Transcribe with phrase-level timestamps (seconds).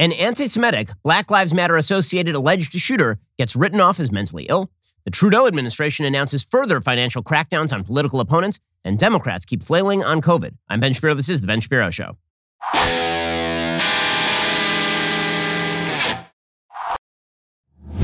[0.00, 4.70] An anti Semitic, Black Lives Matter associated alleged shooter gets written off as mentally ill.
[5.04, 10.22] The Trudeau administration announces further financial crackdowns on political opponents, and Democrats keep flailing on
[10.22, 10.56] COVID.
[10.70, 11.12] I'm Ben Shapiro.
[11.12, 12.16] This is The Ben Shapiro Show.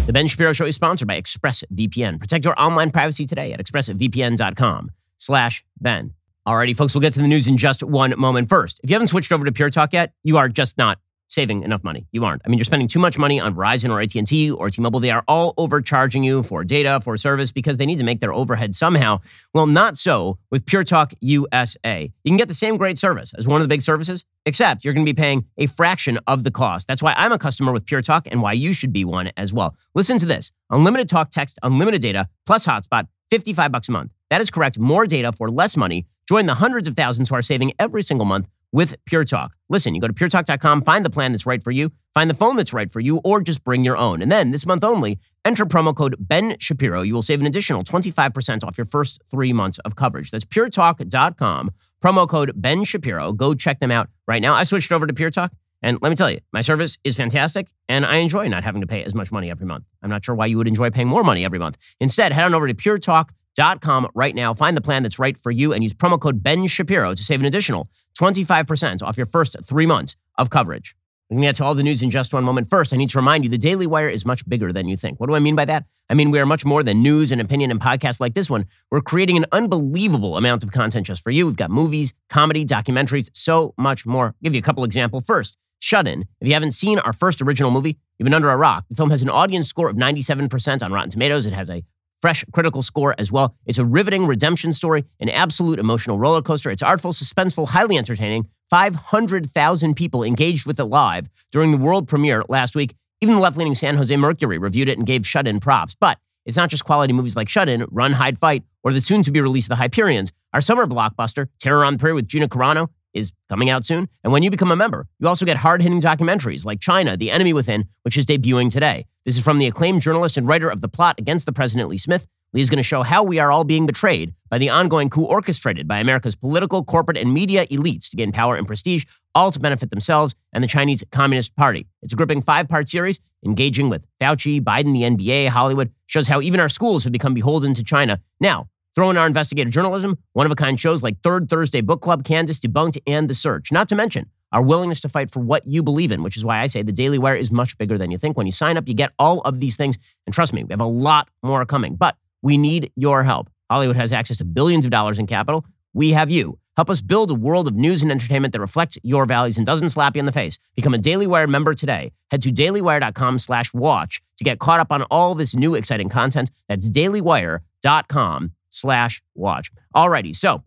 [0.05, 2.21] The Ben Shapiro Show is sponsored by ExpressVPN.
[2.21, 6.13] Protect your online privacy today at expressvpn.com slash Ben.
[6.47, 8.51] Alrighty, folks, we'll get to the news in just one moment.
[8.51, 10.99] First, if you haven't switched over to Pure Talk yet, you are just not
[11.29, 12.07] saving enough money.
[12.13, 12.43] You aren't.
[12.45, 15.01] I mean, you're spending too much money on Verizon or AT&T or T-Mobile.
[15.01, 18.33] They are all overcharging you for data, for service because they need to make their
[18.33, 19.21] overhead somehow.
[19.53, 22.13] Well, not so with Pure Talk USA.
[22.25, 24.95] You can get the same great service as one of the big services, except you're
[24.95, 26.87] going to be paying a fraction of the cost.
[26.87, 29.53] That's why I'm a customer with Pure Talk and why you should be one as
[29.53, 29.77] well.
[29.95, 30.53] Listen to this.
[30.71, 34.13] Unlimited talk, text, unlimited data, plus hotspot, 55 bucks a month.
[34.31, 34.79] That is correct.
[34.79, 36.07] More data for less money.
[36.29, 39.57] Join the hundreds of thousands who are saving every single month with Pure Talk.
[39.71, 42.57] Listen, you go to puretalk.com, find the plan that's right for you, find the phone
[42.57, 44.21] that's right for you, or just bring your own.
[44.21, 47.01] And then this month only, enter promo code Ben Shapiro.
[47.01, 50.31] You will save an additional 25% off your first three months of coverage.
[50.31, 51.71] That's puretalk.com,
[52.05, 53.33] promo code Ben Shapiro.
[53.33, 54.53] Go check them out right now.
[54.53, 55.53] I switched over to Pure Talk.
[55.83, 58.87] And let me tell you, my service is fantastic, and I enjoy not having to
[58.87, 59.85] pay as much money every month.
[60.03, 61.79] I'm not sure why you would enjoy paying more money every month.
[61.99, 65.73] Instead, head on over to puretalk.com right now, find the plan that's right for you,
[65.73, 67.89] and use promo code Ben Shapiro to save an additional
[68.19, 70.95] 25% off your first three months of coverage.
[71.29, 72.71] We're going to get to all the news in just one moment.
[72.71, 75.19] First, I need to remind you the Daily Wire is much bigger than you think.
[75.19, 75.85] What do I mean by that?
[76.09, 78.67] I mean, we are much more than news and opinion and podcasts like this one.
[78.93, 81.47] We're creating an unbelievable amount of content just for you.
[81.47, 84.27] We've got movies, comedy, documentaries, so much more.
[84.27, 85.25] I'll give you a couple examples.
[85.27, 86.23] First, Shut In.
[86.41, 88.85] If you haven't seen our first original movie, you've been under a rock.
[88.89, 91.45] The film has an audience score of 97% on Rotten Tomatoes.
[91.45, 91.83] It has a
[92.21, 93.55] fresh critical score as well.
[93.67, 96.71] It's a riveting redemption story, an absolute emotional roller coaster.
[96.71, 98.49] It's artful, suspenseful, highly entertaining.
[98.71, 102.97] 500,000 people engaged with it live during the world premiere last week.
[103.21, 105.95] Even the left leaning San Jose Mercury reviewed it and gave Shut In props.
[105.99, 109.23] But it's not just quality movies like Shut In, Run, Hide, Fight, or the soon
[109.23, 110.33] to be released The Hyperions.
[110.53, 114.09] Our summer blockbuster, Terror on the Prairie with Gina Carano, is coming out soon.
[114.23, 117.31] And when you become a member, you also get hard hitting documentaries like China, The
[117.31, 119.07] Enemy Within, which is debuting today.
[119.25, 121.99] This is from the acclaimed journalist and writer of The Plot Against the President, Lee
[121.99, 122.27] Smith.
[122.53, 125.25] Lee is going to show how we are all being betrayed by the ongoing coup
[125.25, 129.59] orchestrated by America's political, corporate, and media elites to gain power and prestige, all to
[129.59, 131.87] benefit themselves and the Chinese Communist Party.
[132.03, 136.41] It's a gripping five part series engaging with Fauci, Biden, the NBA, Hollywood, shows how
[136.41, 138.21] even our schools have become beholden to China.
[138.41, 142.01] Now, Throw in our investigative journalism, one of a kind shows like Third Thursday Book
[142.01, 143.71] Club, Candace Debunked, and The Search.
[143.71, 146.61] Not to mention our willingness to fight for what you believe in, which is why
[146.61, 148.39] I say the Daily Wire is much bigger than you think.
[148.39, 149.99] When you sign up, you get all of these things.
[150.25, 153.51] And trust me, we have a lot more coming, but we need your help.
[153.71, 155.67] Hollywood has access to billions of dollars in capital.
[155.93, 156.59] We have you.
[156.79, 159.91] Help us build a world of news and entertainment that reflects your values and doesn't
[159.91, 160.59] slap you in the face.
[160.75, 162.13] Become a Daily Wire member today.
[162.31, 166.51] Head to dailywire.com slash watch to get caught up on all this new exciting content.
[166.67, 169.71] That's dailywire.com slash watch.
[169.95, 170.63] Alrighty, so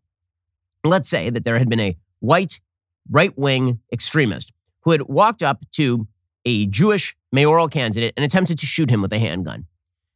[0.84, 2.60] let's say that there had been a white
[3.10, 6.08] right wing extremist who had walked up to
[6.46, 9.66] a Jewish mayoral candidate and attempted to shoot him with a handgun.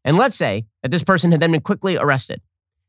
[0.06, 2.42] And let's say that this person had then been quickly arrested.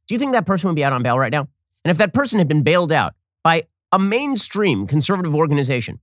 [0.06, 1.48] Do you think that person would be out on bail right now?
[1.84, 6.00] And if that person had been bailed out by a mainstream conservative organization,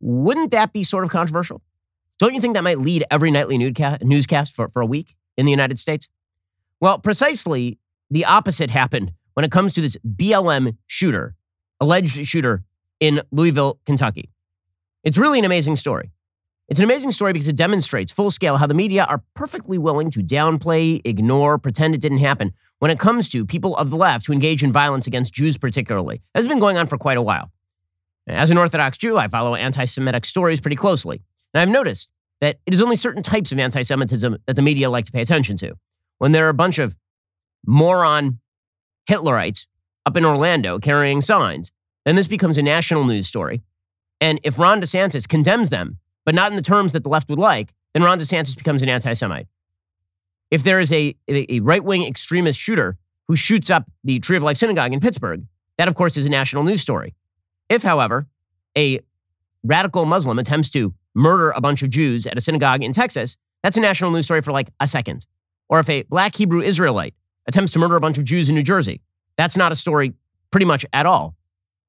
[0.00, 1.62] wouldn't that be sort of controversial?
[2.18, 5.50] Don't you think that might lead every nightly newscast for, for a week in the
[5.50, 6.08] United States?
[6.80, 7.78] Well, precisely
[8.10, 11.34] the opposite happened when it comes to this BLM shooter,
[11.80, 12.64] alleged shooter
[12.98, 14.30] in Louisville, Kentucky.
[15.04, 16.10] It's really an amazing story.
[16.68, 20.10] It's an amazing story because it demonstrates full scale how the media are perfectly willing
[20.10, 24.26] to downplay, ignore, pretend it didn't happen when it comes to people of the left
[24.26, 26.22] who engage in violence against Jews, particularly.
[26.32, 27.50] That's been going on for quite a while.
[28.28, 31.22] As an Orthodox Jew, I follow anti Semitic stories pretty closely.
[31.52, 34.90] And I've noticed that it is only certain types of anti Semitism that the media
[34.90, 35.74] like to pay attention to.
[36.18, 36.94] When there are a bunch of
[37.66, 38.40] moron
[39.08, 39.66] Hitlerites
[40.06, 41.72] up in Orlando carrying signs,
[42.04, 43.62] then this becomes a national news story.
[44.20, 47.38] And if Ron DeSantis condemns them, but not in the terms that the left would
[47.38, 49.46] like, then Ron DeSantis becomes an anti Semite.
[50.50, 52.98] If there is a, a right wing extremist shooter
[53.28, 55.44] who shoots up the Tree of Life Synagogue in Pittsburgh,
[55.78, 57.14] that of course is a national news story.
[57.68, 58.26] If, however,
[58.76, 59.00] a
[59.62, 63.76] radical Muslim attempts to murder a bunch of Jews at a synagogue in Texas, that's
[63.76, 65.26] a national news story for like a second.
[65.68, 67.14] Or if a black Hebrew Israelite
[67.50, 69.00] attempts to murder a bunch of Jews in New Jersey.
[69.36, 70.14] That's not a story
[70.50, 71.36] pretty much at all.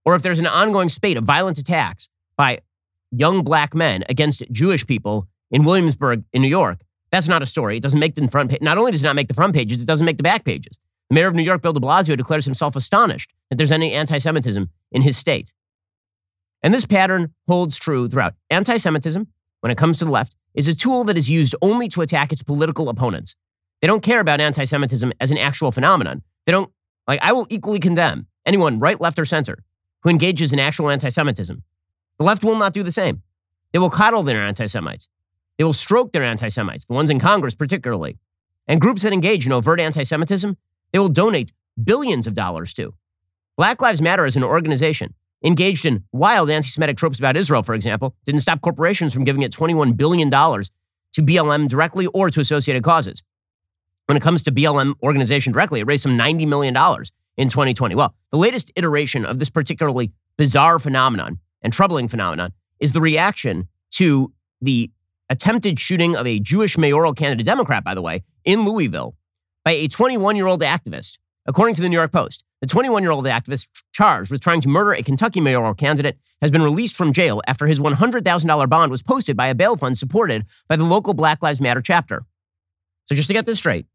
[0.05, 2.59] Or if there's an ongoing spate of violent attacks by
[3.11, 6.81] young black men against Jewish people in Williamsburg in New York,
[7.11, 7.77] that's not a story.
[7.77, 8.61] It doesn't make the front page.
[8.61, 10.79] Not only does it not make the front pages, it doesn't make the back pages.
[11.09, 14.17] The mayor of New York, Bill de Blasio, declares himself astonished that there's any anti
[14.17, 15.53] Semitism in his state.
[16.63, 19.27] And this pattern holds true throughout anti Semitism,
[19.59, 22.31] when it comes to the left, is a tool that is used only to attack
[22.31, 23.35] its political opponents.
[23.81, 26.21] They don't care about anti Semitism as an actual phenomenon.
[26.45, 26.71] They don't,
[27.07, 29.63] like, I will equally condemn anyone, right, left, or center,
[30.03, 31.63] who engages in actual anti Semitism.
[32.17, 33.23] The left will not do the same.
[33.71, 35.09] They will coddle their anti Semites.
[35.57, 38.17] They will stroke their anti Semites, the ones in Congress particularly.
[38.67, 40.55] And groups that engage in overt anti Semitism,
[40.91, 41.51] they will donate
[41.83, 42.93] billions of dollars to.
[43.57, 45.13] Black Lives Matter as an organization
[45.43, 49.41] engaged in wild anti Semitic tropes about Israel, for example, didn't stop corporations from giving
[49.41, 53.23] it $21 billion to BLM directly or to associated causes.
[54.11, 56.75] When it comes to BLM organization directly, it raised some $90 million
[57.37, 57.95] in 2020.
[57.95, 63.69] Well, the latest iteration of this particularly bizarre phenomenon and troubling phenomenon is the reaction
[63.91, 64.91] to the
[65.29, 69.15] attempted shooting of a Jewish mayoral candidate, Democrat, by the way, in Louisville
[69.63, 72.43] by a 21 year old activist, according to the New York Post.
[72.59, 76.51] The 21 year old activist charged with trying to murder a Kentucky mayoral candidate has
[76.51, 80.43] been released from jail after his $100,000 bond was posted by a bail fund supported
[80.67, 82.25] by the local Black Lives Matter chapter.
[83.05, 83.87] So, just to get this straight,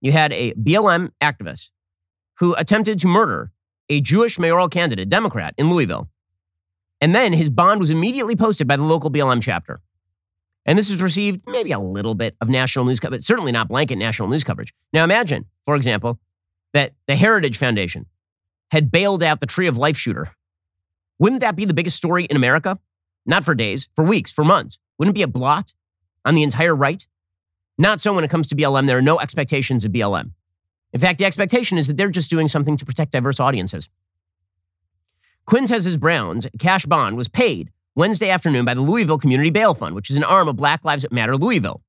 [0.00, 1.70] you had a BLM activist
[2.38, 3.52] who attempted to murder
[3.88, 6.08] a Jewish mayoral candidate, Democrat, in Louisville.
[7.00, 9.80] And then his bond was immediately posted by the local BLM chapter.
[10.66, 13.96] And this has received maybe a little bit of national news coverage, certainly not blanket
[13.96, 14.72] national news coverage.
[14.92, 16.20] Now imagine, for example,
[16.72, 18.06] that the Heritage Foundation
[18.70, 20.28] had bailed out the Tree of Life shooter.
[21.18, 22.78] Wouldn't that be the biggest story in America?
[23.26, 24.78] Not for days, for weeks, for months.
[24.98, 25.74] Wouldn't it be a blot
[26.24, 27.06] on the entire right?
[27.80, 28.86] Not so when it comes to BLM.
[28.86, 30.32] There are no expectations of BLM.
[30.92, 33.88] In fact, the expectation is that they're just doing something to protect diverse audiences.
[35.46, 40.10] Quintez's Brown's cash bond was paid Wednesday afternoon by the Louisville Community Bail Fund, which
[40.10, 41.80] is an arm of Black Lives Matter Louisville.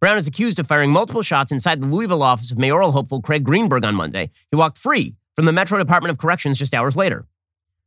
[0.00, 3.44] Brown is accused of firing multiple shots inside the Louisville office of mayoral hopeful Craig
[3.44, 4.30] Greenberg on Monday.
[4.50, 7.26] He walked free from the Metro Department of Corrections just hours later.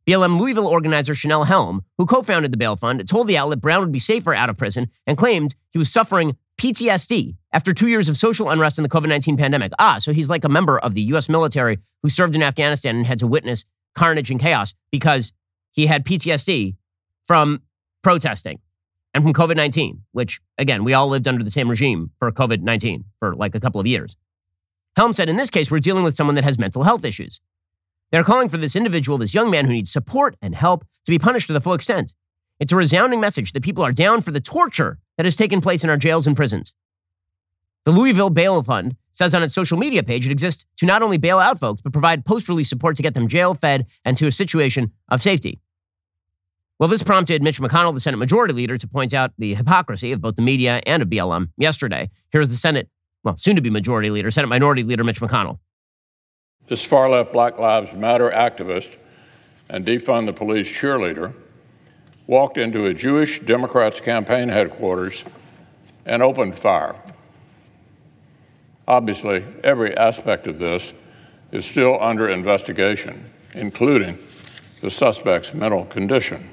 [0.07, 3.81] BLM Louisville organizer Chanelle Helm, who co founded the bail fund, told the outlet Brown
[3.81, 8.07] would be safer out of prison and claimed he was suffering PTSD after two years
[8.07, 9.71] of social unrest in the COVID 19 pandemic.
[9.79, 11.27] Ah, so he's like a member of the U.S.
[11.27, 13.65] military who served in Afghanistan and had to witness
[13.95, 15.33] carnage and chaos because
[15.71, 16.75] he had PTSD
[17.23, 17.63] from
[18.03, 18.59] protesting
[19.15, 22.61] and from COVID 19, which, again, we all lived under the same regime for COVID
[22.61, 24.15] 19 for like a couple of years.
[24.95, 27.41] Helm said, in this case, we're dealing with someone that has mental health issues.
[28.11, 31.17] They're calling for this individual, this young man who needs support and help, to be
[31.17, 32.13] punished to the full extent.
[32.59, 35.83] It's a resounding message that people are down for the torture that has taken place
[35.83, 36.73] in our jails and prisons.
[37.85, 41.19] The Louisville Bail Fund says on its social media page it exists to not only
[41.19, 44.25] bail out folks, but provide post release support to get them jail fed and to
[44.25, 45.59] a situation of safety.
[46.79, 50.21] Well, this prompted Mitch McConnell, the Senate Majority Leader, to point out the hypocrisy of
[50.21, 52.09] both the media and of BLM yesterday.
[52.31, 52.89] Here's the Senate,
[53.23, 55.59] well, soon to be Majority Leader, Senate Minority Leader Mitch McConnell.
[56.67, 58.95] This far left Black Lives Matter activist
[59.69, 61.35] and defund the police cheerleader
[62.31, 65.25] walked into a Jewish Democrats campaign headquarters
[66.05, 66.95] and opened fire.
[68.87, 70.93] Obviously, every aspect of this
[71.51, 74.17] is still under investigation, including
[74.79, 76.49] the suspect's mental condition.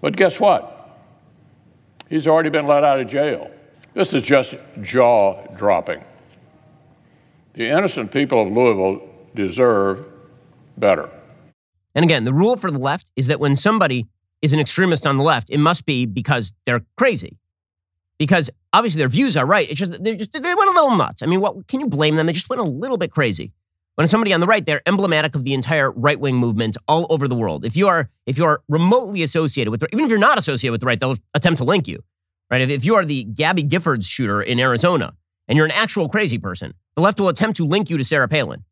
[0.00, 0.98] But guess what?
[2.10, 3.48] He's already been let out of jail.
[3.94, 6.02] This is just jaw dropping.
[7.52, 10.08] The innocent people of Louisville deserve
[10.76, 11.08] better.
[11.98, 14.06] And again, the rule for the left is that when somebody
[14.40, 17.40] is an extremist on the left, it must be because they're crazy.
[18.20, 19.68] Because obviously their views are right.
[19.68, 21.24] It's just they're just they went a little nuts.
[21.24, 22.26] I mean, what can you blame them?
[22.26, 23.52] They just went a little bit crazy.
[23.96, 27.26] When somebody on the right, they're emblematic of the entire right wing movement all over
[27.26, 27.64] the world.
[27.64, 30.70] If you are if you are remotely associated with, the, even if you're not associated
[30.70, 32.04] with the right, they'll attempt to link you.
[32.48, 32.60] Right?
[32.60, 35.14] If, if you are the Gabby Giffords shooter in Arizona
[35.48, 38.28] and you're an actual crazy person, the left will attempt to link you to Sarah
[38.28, 38.62] Palin.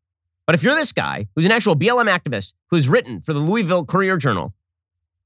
[0.47, 3.85] But if you're this guy who's an actual BLM activist who's written for the Louisville
[3.85, 4.53] Courier Journal,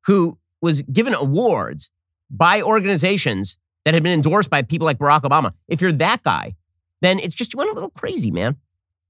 [0.05, 1.91] who was given awards
[2.29, 6.55] by organizations that had been endorsed by people like Barack Obama, if you're that guy,
[7.01, 8.57] then it's just you went a little crazy, man.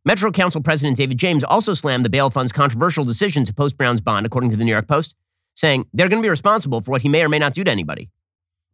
[0.03, 4.01] Metro Council President David James also slammed the bail fund's controversial decision to post Brown's
[4.01, 5.15] bond, according to the New York Post,
[5.53, 7.71] saying they're going to be responsible for what he may or may not do to
[7.71, 8.09] anybody.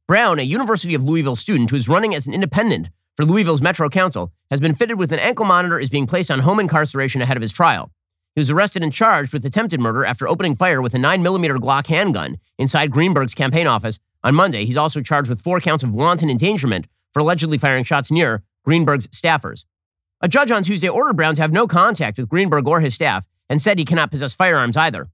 [0.07, 3.89] Brown, a University of Louisville student who is running as an independent for Louisville's Metro
[3.89, 7.35] Council, has been fitted with an ankle monitor, is being placed on home incarceration ahead
[7.35, 7.91] of his trial.
[8.35, 11.87] He was arrested and charged with attempted murder after opening fire with a 9mm Glock
[11.87, 14.65] handgun inside Greenberg's campaign office on Monday.
[14.65, 19.07] He's also charged with four counts of wanton endangerment for allegedly firing shots near Greenberg's
[19.07, 19.65] staffers.
[20.21, 23.25] A judge on Tuesday ordered Brown to have no contact with Greenberg or his staff
[23.49, 25.09] and said he cannot possess firearms either.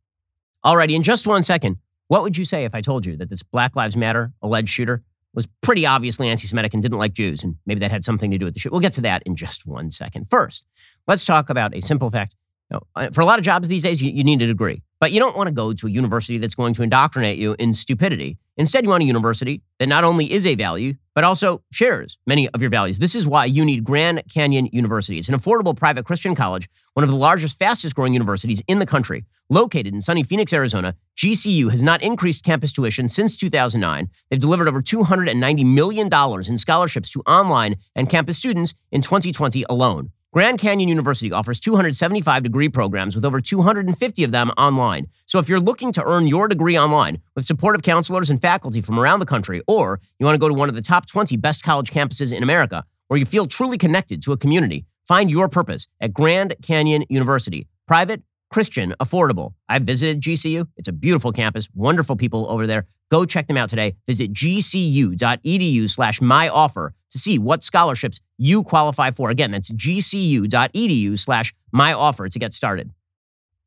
[0.66, 1.78] Alrighty, in just one second,
[2.10, 5.04] what would you say if I told you that this Black Lives Matter alleged shooter
[5.34, 8.38] was pretty obviously anti Semitic and didn't like Jews, and maybe that had something to
[8.38, 8.72] do with the shoot?
[8.72, 10.30] We'll get to that in just one second.
[10.30, 10.66] First,
[11.08, 12.36] let's talk about a simple fact.
[12.70, 14.82] You know, uh, for a lot of jobs these days, you, you need a degree,
[15.00, 17.74] but you don't want to go to a university that's going to indoctrinate you in
[17.74, 22.18] stupidity Instead, you want a university that not only is a value, but also shares
[22.28, 23.00] many of your values.
[23.00, 25.18] This is why you need Grand Canyon University.
[25.18, 28.86] It's an affordable private Christian college, one of the largest, fastest growing universities in the
[28.86, 29.26] country.
[29.50, 34.10] Located in sunny Phoenix, Arizona, GCU has not increased campus tuition since 2009.
[34.30, 36.10] They've delivered over $290 million
[36.48, 40.12] in scholarships to online and campus students in 2020 alone.
[40.34, 45.06] Grand Canyon University offers 275 degree programs with over 250 of them online.
[45.28, 49.00] So if you're looking to earn your degree online with supportive counselors and faculty from
[49.00, 51.62] around the country, or you want to go to one of the top 20 best
[51.62, 55.88] college campuses in America, where you feel truly connected to a community, find your purpose
[56.02, 57.68] at Grand Canyon University.
[57.88, 59.54] Private, Christian, affordable.
[59.70, 60.68] I've visited GCU.
[60.78, 62.88] It's a beautiful campus, wonderful people over there.
[63.12, 63.94] Go check them out today.
[64.08, 69.30] Visit gcu.edu slash my offer to see what scholarships you qualify for.
[69.30, 72.92] Again, that's gcu.edu slash my offer to get started.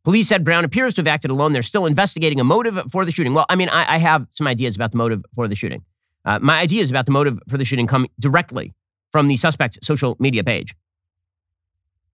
[0.05, 1.53] Police said Brown appears to have acted alone.
[1.53, 3.35] They're still investigating a motive for the shooting.
[3.35, 5.83] Well, I mean, I, I have some ideas about the motive for the shooting.
[6.25, 8.73] Uh, my ideas about the motive for the shooting come directly
[9.11, 10.75] from the suspect's social media page.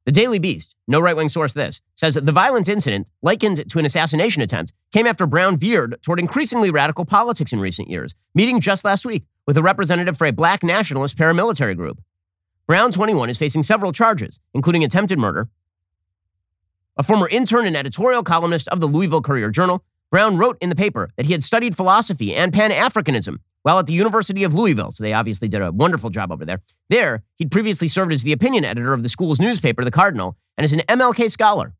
[0.04, 3.84] The Daily Beast, no right wing source this, says the violent incident, likened to an
[3.84, 8.84] assassination attempt, came after Brown veered toward increasingly radical politics in recent years, meeting just
[8.84, 12.00] last week with a representative for a black nationalist paramilitary group.
[12.66, 15.48] Brown, 21, is facing several charges, including attempted murder.
[16.96, 20.74] A former intern and editorial columnist of the Louisville Courier Journal, Brown wrote in the
[20.74, 24.90] paper that he had studied philosophy and Pan Africanism while at the University of Louisville.
[24.90, 26.60] So they obviously did a wonderful job over there.
[26.88, 30.64] There, he'd previously served as the opinion editor of the school's newspaper, The Cardinal, and
[30.64, 31.74] is an MLK scholar.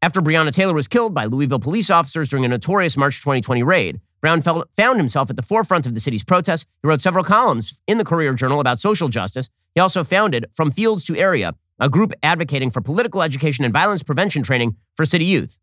[0.00, 4.00] After Breonna Taylor was killed by Louisville police officers during a notorious March 2020 raid,
[4.20, 6.66] Brown felt, found himself at the forefront of the city's protests.
[6.82, 9.48] He wrote several columns in the Courier Journal about social justice.
[9.74, 14.02] He also founded From Fields to Area, a group advocating for political education and violence
[14.02, 15.58] prevention training for city youth.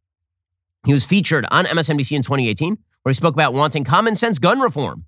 [0.86, 2.78] He was featured on MSNBC in 2018,
[3.10, 5.04] where he spoke about wanting common sense gun reform.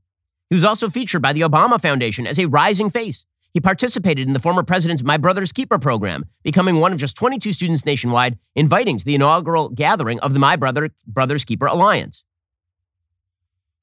[0.50, 3.28] He was also featured by the Obama Foundation as a rising face.
[3.54, 7.54] He participated in the former president's My Brother's Keeper program, becoming one of just 22
[7.54, 12.24] students nationwide inviting to the inaugural gathering of the My Brother Brothers Keeper Alliance.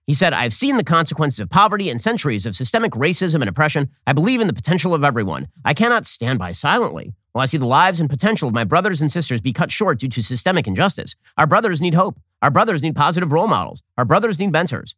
[0.04, 3.88] He said, I've seen the consequences of poverty and centuries of systemic racism and oppression.
[4.04, 5.46] I believe in the potential of everyone.
[5.64, 9.00] I cannot stand by silently while I see the lives and potential of my brothers
[9.00, 11.14] and sisters be cut short due to systemic injustice.
[11.36, 12.18] Our brothers need hope.
[12.42, 13.82] Our brothers need positive role models.
[13.96, 14.94] Our brothers need mentors.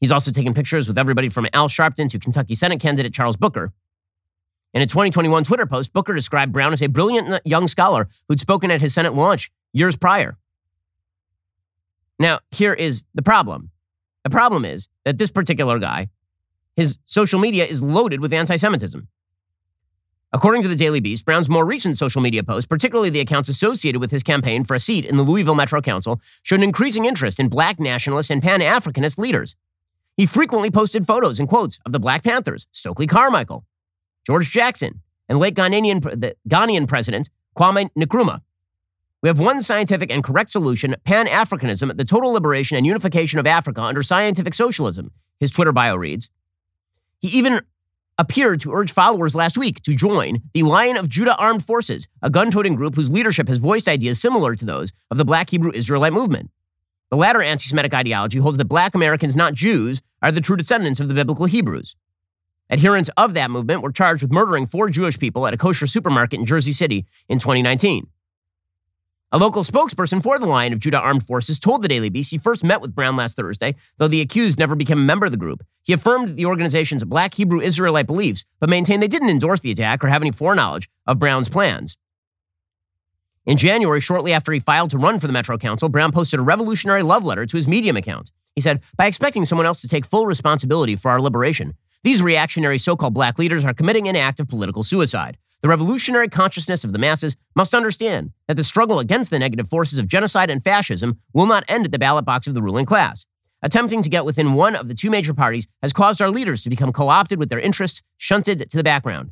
[0.00, 3.72] He's also taken pictures with everybody from Al Sharpton to Kentucky Senate candidate Charles Booker.
[4.74, 8.70] In a 2021 Twitter post, Booker described Brown as a brilliant young scholar who'd spoken
[8.70, 10.36] at his Senate launch years prior.
[12.18, 13.70] Now, here is the problem.
[14.24, 16.08] The problem is that this particular guy,
[16.74, 19.08] his social media is loaded with anti Semitism.
[20.36, 24.02] According to the Daily Beast, Brown's more recent social media posts, particularly the accounts associated
[24.02, 27.40] with his campaign for a seat in the Louisville Metro Council, showed an increasing interest
[27.40, 29.56] in black nationalist and pan Africanist leaders.
[30.14, 33.64] He frequently posted photos and quotes of the Black Panthers, Stokely Carmichael,
[34.26, 38.42] George Jackson, and late Ghanaian, the Ghanaian president Kwame Nkrumah.
[39.22, 43.46] We have one scientific and correct solution Pan Africanism, the total liberation and unification of
[43.46, 46.28] Africa under scientific socialism, his Twitter bio reads.
[47.22, 47.62] He even
[48.18, 52.30] appeared to urge followers last week to join the Lion of Judah Armed Forces, a
[52.30, 55.72] gun toting group whose leadership has voiced ideas similar to those of the Black Hebrew
[55.74, 56.50] Israelite movement.
[57.10, 60.98] The latter anti Semitic ideology holds that black Americans, not Jews, are the true descendants
[60.98, 61.94] of the biblical Hebrews.
[62.68, 66.40] Adherents of that movement were charged with murdering four Jewish people at a kosher supermarket
[66.40, 68.08] in Jersey City in 2019.
[69.36, 72.38] A local spokesperson for the Lion of Judah Armed Forces told the Daily Beast he
[72.38, 75.36] first met with Brown last Thursday, though the accused never became a member of the
[75.36, 75.62] group.
[75.82, 80.02] He affirmed the organization's black Hebrew Israelite beliefs, but maintained they didn't endorse the attack
[80.02, 81.98] or have any foreknowledge of Brown's plans.
[83.44, 86.42] In January, shortly after he filed to run for the Metro Council, Brown posted a
[86.42, 88.30] revolutionary love letter to his Medium account.
[88.54, 92.78] He said, By expecting someone else to take full responsibility for our liberation, these reactionary
[92.78, 95.38] so called black leaders are committing an act of political suicide.
[95.62, 99.98] The revolutionary consciousness of the masses must understand that the struggle against the negative forces
[99.98, 103.26] of genocide and fascism will not end at the ballot box of the ruling class.
[103.62, 106.70] Attempting to get within one of the two major parties has caused our leaders to
[106.70, 109.30] become co opted with their interests shunted to the background.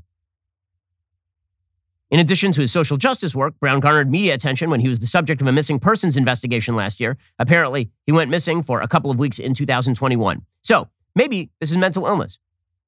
[2.10, 5.06] In addition to his social justice work, Brown garnered media attention when he was the
[5.06, 7.16] subject of a missing persons investigation last year.
[7.38, 10.42] Apparently, he went missing for a couple of weeks in 2021.
[10.62, 12.38] So maybe this is mental illness.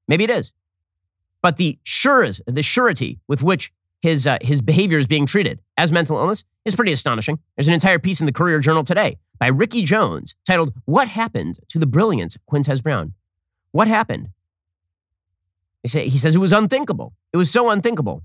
[0.08, 0.52] Maybe it is.
[1.42, 5.92] But the sure the surety with which his uh, his behavior is being treated as
[5.92, 7.38] mental illness is pretty astonishing.
[7.56, 11.58] There's an entire piece in the Courier Journal today by Ricky Jones titled "What Happened
[11.68, 13.14] to the Brilliant Quintez Brown."
[13.72, 14.30] What happened?
[15.82, 17.12] He, say, he says it was unthinkable.
[17.32, 18.22] It was so unthinkable.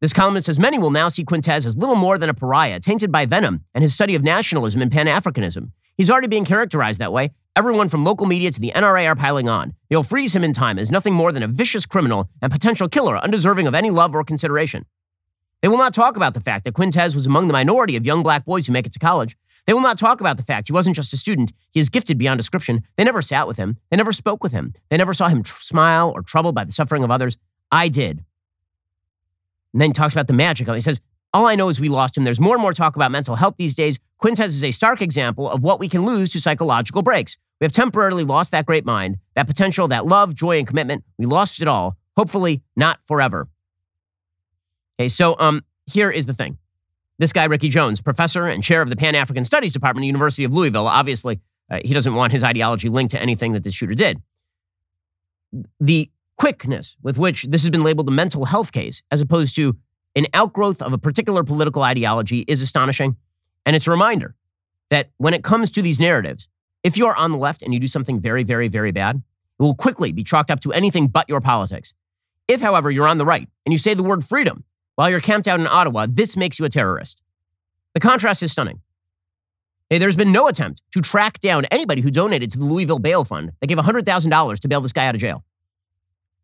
[0.00, 3.10] This columnist says many will now see Quintez as little more than a pariah, tainted
[3.10, 5.70] by venom and his study of nationalism and Pan Africanism.
[5.96, 7.30] He's already being characterized that way.
[7.56, 9.72] Everyone from local media to the NRA are piling on.
[9.88, 13.16] They'll freeze him in time as nothing more than a vicious criminal and potential killer
[13.16, 14.84] undeserving of any love or consideration.
[15.62, 18.22] They will not talk about the fact that Quintez was among the minority of young
[18.22, 19.38] black boys who make it to college.
[19.66, 22.18] They will not talk about the fact he wasn't just a student, he is gifted
[22.18, 22.82] beyond description.
[22.98, 25.58] They never sat with him, they never spoke with him, they never saw him tr-
[25.58, 27.38] smile or troubled by the suffering of others.
[27.72, 28.22] I did.
[29.72, 30.68] And then he talks about the magic.
[30.68, 31.00] He says,
[31.32, 32.24] All I know is we lost him.
[32.24, 33.98] There's more and more talk about mental health these days.
[34.22, 37.38] Quintez is a stark example of what we can lose to psychological breaks.
[37.60, 41.04] We have temporarily lost that great mind, that potential, that love, joy, and commitment.
[41.18, 41.96] We lost it all.
[42.16, 43.48] Hopefully, not forever.
[44.98, 46.58] Okay, so um, here is the thing.
[47.18, 50.08] This guy, Ricky Jones, professor and chair of the Pan African Studies Department at the
[50.08, 53.74] University of Louisville, obviously, uh, he doesn't want his ideology linked to anything that this
[53.74, 54.20] shooter did.
[55.80, 59.76] The quickness with which this has been labeled a mental health case, as opposed to
[60.14, 63.16] an outgrowth of a particular political ideology, is astonishing.
[63.64, 64.34] And it's a reminder
[64.90, 66.48] that when it comes to these narratives,
[66.86, 69.62] if you are on the left and you do something very, very, very bad, it
[69.62, 71.92] will quickly be chalked up to anything but your politics.
[72.46, 74.62] If, however, you're on the right and you say the word freedom
[74.94, 77.22] while you're camped out in Ottawa, this makes you a terrorist.
[77.94, 78.82] The contrast is stunning.
[79.90, 83.24] Hey, there's been no attempt to track down anybody who donated to the Louisville Bail
[83.24, 85.44] Fund that gave $100,000 to bail this guy out of jail.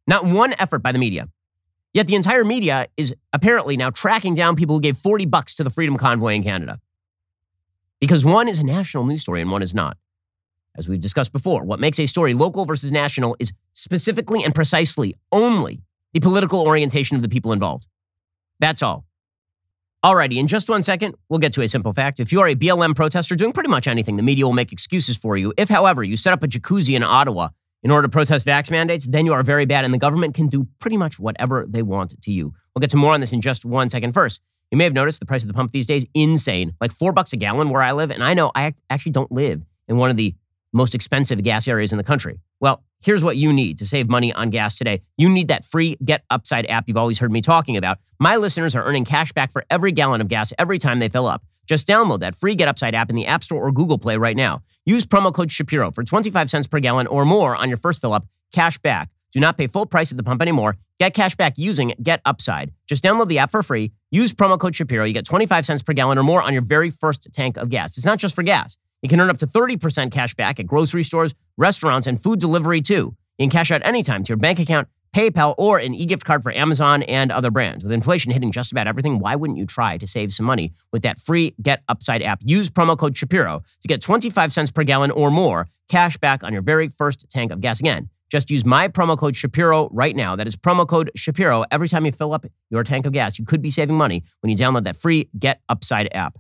[0.09, 1.29] Not one effort by the media.
[1.95, 5.63] Yet the entire media is apparently now tracking down people who gave 40 bucks to
[5.63, 6.81] the Freedom Convoy in Canada.
[8.01, 9.97] Because one is a national news story and one is not.
[10.77, 15.15] As we've discussed before, what makes a story local versus national is specifically and precisely
[15.31, 15.83] only
[16.15, 17.87] the political orientation of the people involved.
[18.59, 19.05] That's all.
[20.05, 22.19] Alrighty, in just one second, we'll get to a simple fact.
[22.19, 25.17] If you are a BLM protester doing pretty much anything, the media will make excuses
[25.17, 25.53] for you.
[25.57, 27.51] If, however, you set up a jacuzzi in Ottawa
[27.85, 30.49] in order to protest vax mandates, then you are very bad, and the government can
[30.49, 32.53] do pretty much whatever they want to you.
[32.75, 34.13] We'll get to more on this in just one second.
[34.13, 34.41] First,
[34.73, 37.33] you may have noticed the price of the pump these days insane, like four bucks
[37.33, 40.17] a gallon where I live, and I know I actually don't live in one of
[40.17, 40.35] the
[40.73, 42.41] most expensive gas areas in the country.
[42.61, 45.03] Well, here's what you need to save money on gas today.
[45.17, 47.99] You need that free Get Upside app you've always heard me talking about.
[48.19, 51.27] My listeners are earning cash back for every gallon of gas every time they fill
[51.27, 51.45] up.
[51.67, 54.37] Just download that free Get Upside app in the App Store or Google Play right
[54.37, 54.63] now.
[54.85, 58.13] Use promo code Shapiro for 25 cents per gallon or more on your first fill
[58.13, 58.27] up.
[58.53, 59.11] Cash back.
[59.33, 60.77] Do not pay full price at the pump anymore.
[61.01, 62.73] Get cash back using Get Upside.
[62.87, 63.93] Just download the app for free.
[64.11, 65.05] Use promo code Shapiro.
[65.05, 67.97] You get 25 cents per gallon or more on your very first tank of gas.
[67.97, 68.77] It's not just for gas.
[69.03, 72.81] You can earn up to 30% cash back at grocery stores, restaurants, and food delivery
[72.81, 73.17] too.
[73.37, 76.53] You can cash out anytime to your bank account, PayPal, or an e-gift card for
[76.53, 77.83] Amazon and other brands.
[77.83, 81.03] With inflation hitting just about everything, why wouldn't you try to save some money with
[81.03, 82.41] that free Get Upside app?
[82.45, 86.53] Use promo code Shapiro to get 25 cents per gallon or more cash back on
[86.53, 87.81] your very first tank of gas.
[87.81, 90.37] Again, just use my promo code Shapiro right now.
[90.37, 91.65] That is promo code Shapiro.
[91.71, 94.51] Every time you fill up your tank of gas, you could be saving money when
[94.51, 96.39] you download that free Get Upside app.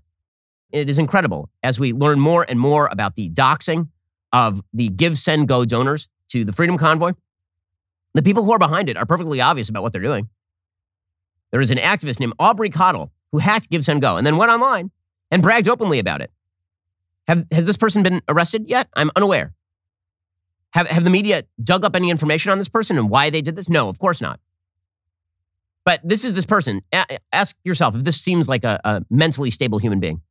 [0.72, 3.88] It is incredible as we learn more and more about the doxing
[4.32, 7.12] of the GiveSendGo donors to the Freedom Convoy.
[8.14, 10.28] The people who are behind it are perfectly obvious about what they're doing.
[11.50, 14.90] There is an activist named Aubrey Cottle who hacked GiveSendGo and then went online
[15.30, 16.30] and bragged openly about it.
[17.28, 18.88] Have, has this person been arrested yet?
[18.94, 19.54] I'm unaware.
[20.72, 23.56] Have, have the media dug up any information on this person and why they did
[23.56, 23.68] this?
[23.68, 24.40] No, of course not.
[25.84, 26.82] But this is this person.
[26.92, 30.22] A- ask yourself if this seems like a, a mentally stable human being.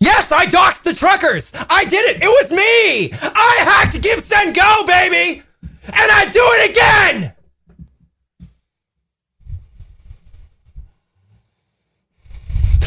[0.00, 1.52] Yes, I doxed the truckers.
[1.68, 2.22] I did it.
[2.22, 3.10] It was me.
[3.34, 5.42] I hacked GiveSendGo, baby.
[5.86, 7.34] And I do it again.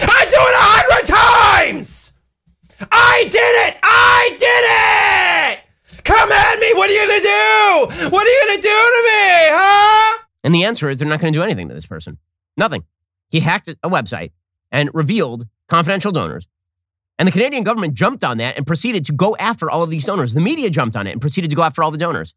[0.03, 2.13] I do it a hundred times.
[2.91, 3.37] I did
[3.67, 3.77] it.
[3.83, 6.03] I did it.
[6.03, 6.71] Come at me.
[6.75, 8.09] What are you gonna do?
[8.09, 10.23] What are you gonna do to me, huh?
[10.43, 12.17] And the answer is they're not going to do anything to this person.
[12.57, 12.83] Nothing.
[13.29, 14.31] He hacked a website
[14.71, 16.47] and revealed confidential donors
[17.21, 20.05] and the Canadian government jumped on that and proceeded to go after all of these
[20.05, 20.33] donors.
[20.33, 22.33] The media jumped on it and proceeded to go after all the donors.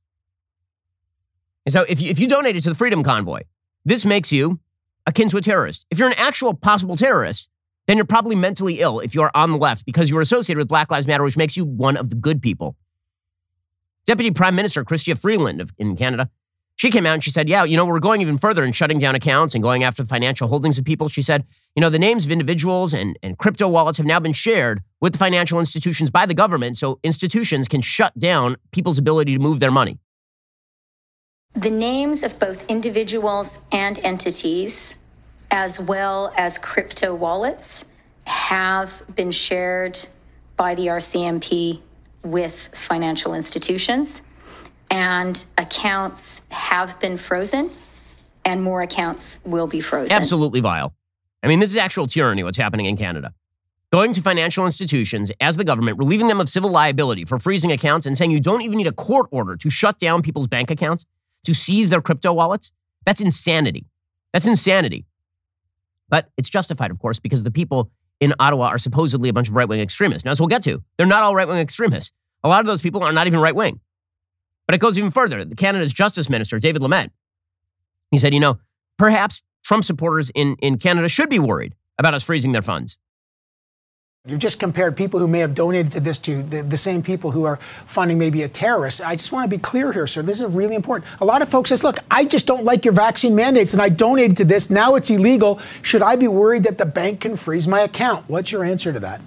[1.64, 3.44] And so if you, if you donated to the Freedom Convoy,
[3.86, 4.60] this makes you
[5.06, 5.86] akin to a terrorist.
[5.90, 7.48] If you're an actual possible terrorist,
[7.86, 10.58] then you're probably mentally ill if you are on the left because you are associated
[10.58, 12.76] with Black Lives Matter, which makes you one of the good people.
[14.04, 16.28] Deputy Prime Minister Chrystia Freeland of, in Canada
[16.76, 18.98] she came out and she said, Yeah, you know, we're going even further and shutting
[18.98, 21.08] down accounts and going after the financial holdings of people.
[21.08, 21.44] She said,
[21.76, 25.12] You know, the names of individuals and, and crypto wallets have now been shared with
[25.12, 29.60] the financial institutions by the government so institutions can shut down people's ability to move
[29.60, 29.98] their money.
[31.54, 34.96] The names of both individuals and entities,
[35.52, 37.84] as well as crypto wallets,
[38.26, 40.06] have been shared
[40.56, 41.80] by the RCMP
[42.24, 44.22] with financial institutions
[44.90, 47.70] and accounts have been frozen
[48.44, 50.12] and more accounts will be frozen.
[50.12, 50.94] Absolutely vile.
[51.42, 53.34] I mean, this is actual tyranny what's happening in Canada.
[53.94, 58.06] going to financial institutions as the government, relieving them of civil liability for freezing accounts
[58.06, 61.06] and saying you don't even need a court order to shut down people's bank accounts,
[61.44, 62.72] to seize their crypto wallets.
[63.06, 63.86] That's insanity.
[64.32, 65.06] That's insanity.
[66.08, 69.54] But it's justified, of course, because the people in Ottawa are supposedly a bunch of
[69.54, 70.24] right wing extremists.
[70.24, 72.12] Now, as we'll get to, they're not all right wing extremists.
[72.42, 73.78] A lot of those people are not even right wing.
[74.66, 75.44] But it goes even further.
[75.44, 77.10] Canada's Justice Minister, David Lametti,
[78.10, 78.58] he said, you know,
[78.98, 82.98] perhaps Trump supporters in, in Canada should be worried about us freezing their funds.
[84.26, 87.32] You've just compared people who may have donated to this to the, the, same people
[87.32, 89.02] who are funding maybe a terrorist.
[89.02, 90.22] I just want to be clear here, sir.
[90.22, 91.10] This is really important.
[91.20, 93.90] A lot of folks say, look, I just don't like your vaccine mandates and I
[93.90, 94.70] donated to this.
[94.70, 95.60] Now it's illegal.
[95.82, 98.24] Should I be worried that the bank can freeze my account?
[98.26, 99.20] What's your answer to that?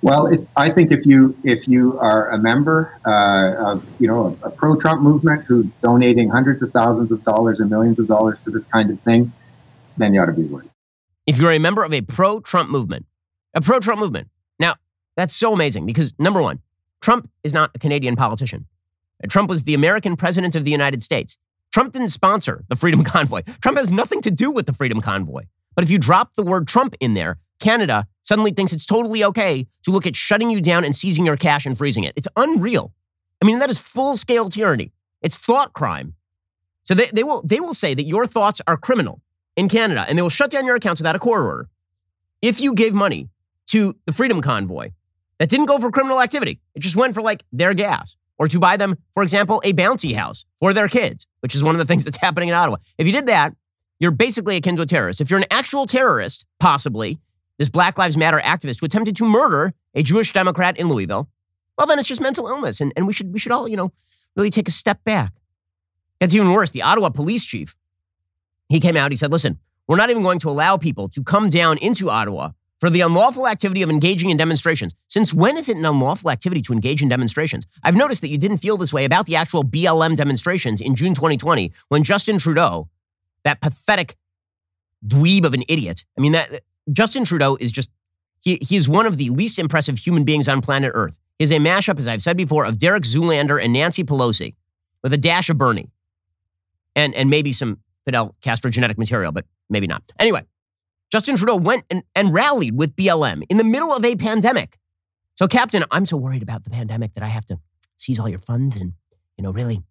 [0.00, 4.38] Well, if, I think if you if you are a member uh, of you know
[4.42, 8.38] a, a pro-Trump movement who's donating hundreds of thousands of dollars and millions of dollars
[8.40, 9.32] to this kind of thing,
[9.96, 10.70] then you ought to be worried.
[11.26, 13.06] If you're a member of a pro-Trump movement,
[13.54, 14.28] a pro-Trump movement,
[14.60, 14.76] now
[15.16, 16.60] that's so amazing because number one,
[17.00, 18.66] Trump is not a Canadian politician.
[19.28, 21.38] Trump was the American president of the United States.
[21.72, 23.42] Trump didn't sponsor the Freedom Convoy.
[23.60, 25.42] Trump has nothing to do with the Freedom Convoy.
[25.74, 29.66] But if you drop the word Trump in there, Canada suddenly thinks it's totally okay
[29.82, 32.12] to look at shutting you down and seizing your cash and freezing it.
[32.14, 32.92] It's unreal.
[33.40, 34.92] I mean, that is full scale tyranny.
[35.22, 36.14] It's thought crime.
[36.82, 39.22] So they, they, will, they will say that your thoughts are criminal
[39.56, 41.68] in Canada and they will shut down your accounts without a court order.
[42.42, 43.30] If you gave money
[43.68, 44.90] to the Freedom Convoy
[45.38, 48.58] that didn't go for criminal activity, it just went for like their gas or to
[48.60, 51.86] buy them, for example, a bouncy house for their kids, which is one of the
[51.86, 52.76] things that's happening in Ottawa.
[52.98, 53.54] If you did that,
[53.98, 55.20] you're basically akin to a terrorist.
[55.22, 57.18] If you're an actual terrorist, possibly,
[57.58, 61.28] this Black Lives Matter activist who attempted to murder a Jewish Democrat in Louisville,
[61.76, 62.80] well, then it's just mental illness.
[62.80, 63.92] And, and we, should, we should all, you know,
[64.36, 65.32] really take a step back.
[66.20, 66.70] It's even worse.
[66.70, 67.76] The Ottawa police chief,
[68.68, 71.48] he came out, he said, listen, we're not even going to allow people to come
[71.48, 74.94] down into Ottawa for the unlawful activity of engaging in demonstrations.
[75.08, 77.66] Since when is it an unlawful activity to engage in demonstrations?
[77.82, 81.14] I've noticed that you didn't feel this way about the actual BLM demonstrations in June
[81.14, 82.88] 2020 when Justin Trudeau,
[83.44, 84.16] that pathetic
[85.06, 87.90] dweeb of an idiot, I mean, that Justin Trudeau is just,
[88.40, 91.18] he, he is one of the least impressive human beings on planet Earth.
[91.38, 94.54] He is a mashup, as I've said before, of Derek Zoolander and Nancy Pelosi
[95.02, 95.90] with a dash of Bernie
[96.96, 100.02] and, and maybe some Fidel Castro genetic material, but maybe not.
[100.18, 100.44] Anyway,
[101.10, 104.78] Justin Trudeau went and, and rallied with BLM in the middle of a pandemic.
[105.34, 107.58] So, Captain, I'm so worried about the pandemic that I have to
[107.96, 108.94] seize all your funds and,
[109.36, 109.82] you know, really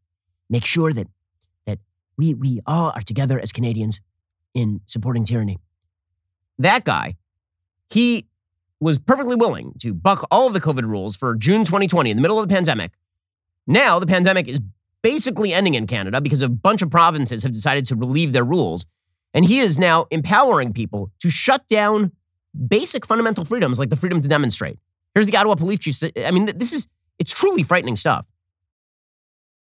[0.50, 1.08] make sure that
[1.66, 1.80] that
[2.18, 4.02] we we all are together as Canadians
[4.54, 5.58] in supporting tyranny
[6.60, 7.16] that guy,
[7.90, 8.28] he
[8.80, 12.22] was perfectly willing to buck all of the COVID rules for June 2020 in the
[12.22, 12.92] middle of the pandemic.
[13.66, 14.62] Now the pandemic is
[15.02, 18.86] basically ending in Canada because a bunch of provinces have decided to relieve their rules.
[19.34, 22.12] And he is now empowering people to shut down
[22.68, 24.80] basic fundamental freedoms like the freedom to demonstrate.
[25.14, 26.12] Here's the Ottawa police chief.
[26.18, 26.88] I mean, this is,
[27.20, 28.26] it's truly frightening stuff.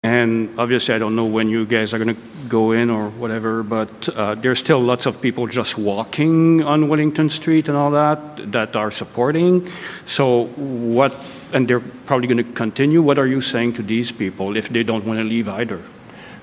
[0.06, 3.64] And obviously, I don't know when you guys are going to go in or whatever,
[3.64, 8.52] but uh, there's still lots of people just walking on Wellington Street and all that
[8.52, 9.68] that are supporting.
[10.06, 11.16] So, what,
[11.54, 13.02] and they're probably going to continue.
[13.02, 15.82] What are you saying to these people if they don't want to leave either?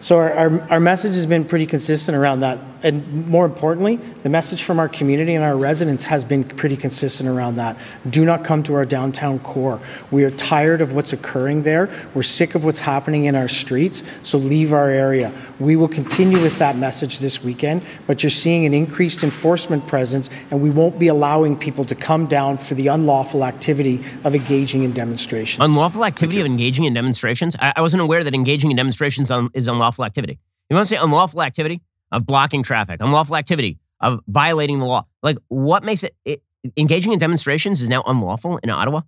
[0.00, 4.28] So, our, our, our message has been pretty consistent around that and more importantly, the
[4.28, 7.76] message from our community and our residents has been pretty consistent around that.
[8.08, 9.80] Do not come to our downtown core.
[10.10, 11.88] We are tired of what's occurring there.
[12.14, 15.32] We're sick of what's happening in our streets, so leave our area.
[15.60, 20.28] We will continue with that message this weekend, but you're seeing an increased enforcement presence,
[20.50, 24.82] and we won't be allowing people to come down for the unlawful activity of engaging
[24.82, 25.64] in demonstrations.
[25.64, 27.56] Unlawful activity of engaging in demonstrations?
[27.60, 30.38] I, I wasn't aware that engaging in demonstrations un- is unlawful activity.
[30.70, 31.82] You want to say unlawful activity?
[32.12, 35.06] Of blocking traffic, unlawful activity, of violating the law.
[35.22, 36.42] Like, what makes it, it
[36.76, 39.00] engaging in demonstrations is now unlawful in Ottawa?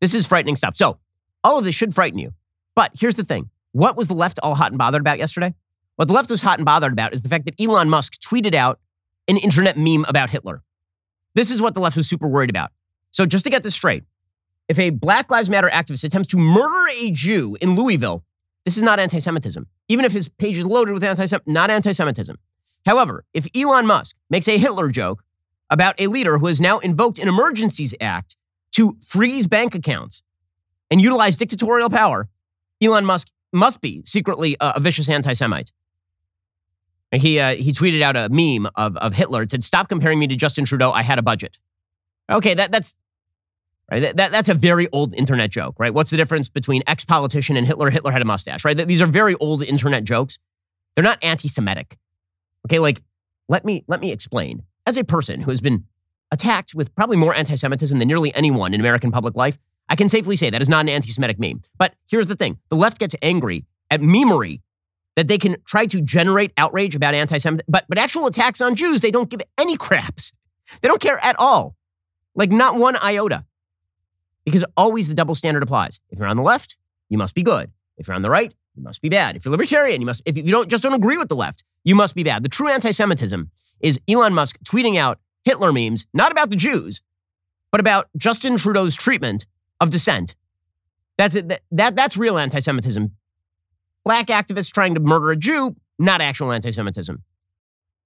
[0.00, 0.76] This is frightening stuff.
[0.76, 0.98] So,
[1.42, 2.32] all of this should frighten you.
[2.74, 5.54] But here's the thing what was the left all hot and bothered about yesterday?
[5.96, 8.54] What the left was hot and bothered about is the fact that Elon Musk tweeted
[8.54, 8.78] out
[9.28, 10.62] an internet meme about Hitler.
[11.34, 12.70] This is what the left was super worried about.
[13.10, 14.04] So, just to get this straight,
[14.68, 18.24] if a Black Lives Matter activist attempts to murder a Jew in Louisville,
[18.64, 19.66] this is not anti Semitism.
[19.88, 22.38] Even if his page is loaded with anti not anti Semitism.
[22.86, 25.22] However, if Elon Musk makes a Hitler joke
[25.68, 28.36] about a leader who has now invoked an Emergencies Act
[28.72, 30.22] to freeze bank accounts
[30.90, 32.28] and utilize dictatorial power,
[32.82, 35.72] Elon Musk must be secretly a, a vicious anti Semite.
[37.12, 39.42] He, uh, he tweeted out a meme of, of Hitler.
[39.42, 40.92] It said, Stop comparing me to Justin Trudeau.
[40.92, 41.58] I had a budget.
[42.30, 42.94] Okay, that, that's,
[43.90, 44.00] Right?
[44.00, 45.92] That, that, that's a very old internet joke, right?
[45.92, 47.90] What's the difference between ex politician and Hitler?
[47.90, 48.76] Hitler had a mustache, right?
[48.76, 50.38] These are very old internet jokes.
[50.94, 51.96] They're not anti Semitic.
[52.66, 53.02] Okay, like,
[53.48, 54.62] let me, let me explain.
[54.86, 55.84] As a person who has been
[56.30, 59.58] attacked with probably more anti Semitism than nearly anyone in American public life.
[59.88, 61.62] I can safely say that is not an anti Semitic meme.
[61.78, 64.60] But here's the thing the left gets angry at memery
[65.16, 68.74] that they can try to generate outrage about anti Semitism, but, but actual attacks on
[68.74, 70.32] Jews, they don't give any craps.
[70.80, 71.74] They don't care at all.
[72.36, 73.44] Like, not one iota.
[74.44, 76.00] Because always the double standard applies.
[76.10, 76.76] If you're on the left,
[77.08, 77.70] you must be good.
[77.98, 79.36] If you're on the right, you must be bad.
[79.36, 81.94] If you're libertarian, you must, if you don't just don't agree with the left, you
[81.94, 82.42] must be bad.
[82.42, 83.50] The true anti Semitism
[83.80, 87.02] is Elon Musk tweeting out Hitler memes, not about the Jews,
[87.70, 89.46] but about Justin Trudeau's treatment
[89.80, 90.34] of dissent.
[91.18, 91.48] That's it.
[91.48, 93.10] That, that, that's real anti Semitism.
[94.04, 97.22] Black activists trying to murder a Jew, not actual anti Semitism.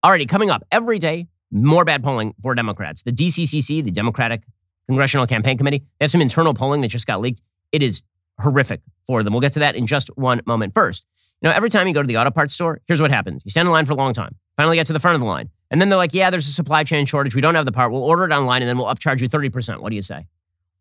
[0.05, 3.03] Alrighty, coming up every day, more bad polling for Democrats.
[3.03, 4.43] The DCCC, the Democratic
[4.87, 7.43] Congressional Campaign Committee, they have some internal polling that just got leaked.
[7.73, 8.03] It is
[8.41, 9.33] horrific for them.
[9.33, 10.75] We'll get to that in just one moment.
[10.75, 11.07] First,
[11.41, 13.45] you know, every time you go to the auto parts store, here's what happens.
[13.45, 15.27] You stand in line for a long time, finally get to the front of the
[15.27, 15.51] line.
[15.71, 17.35] And then they're like, yeah, there's a supply chain shortage.
[17.35, 17.91] We don't have the part.
[17.91, 19.81] We'll order it online and then we'll upcharge you 30%.
[19.81, 20.27] What do you say?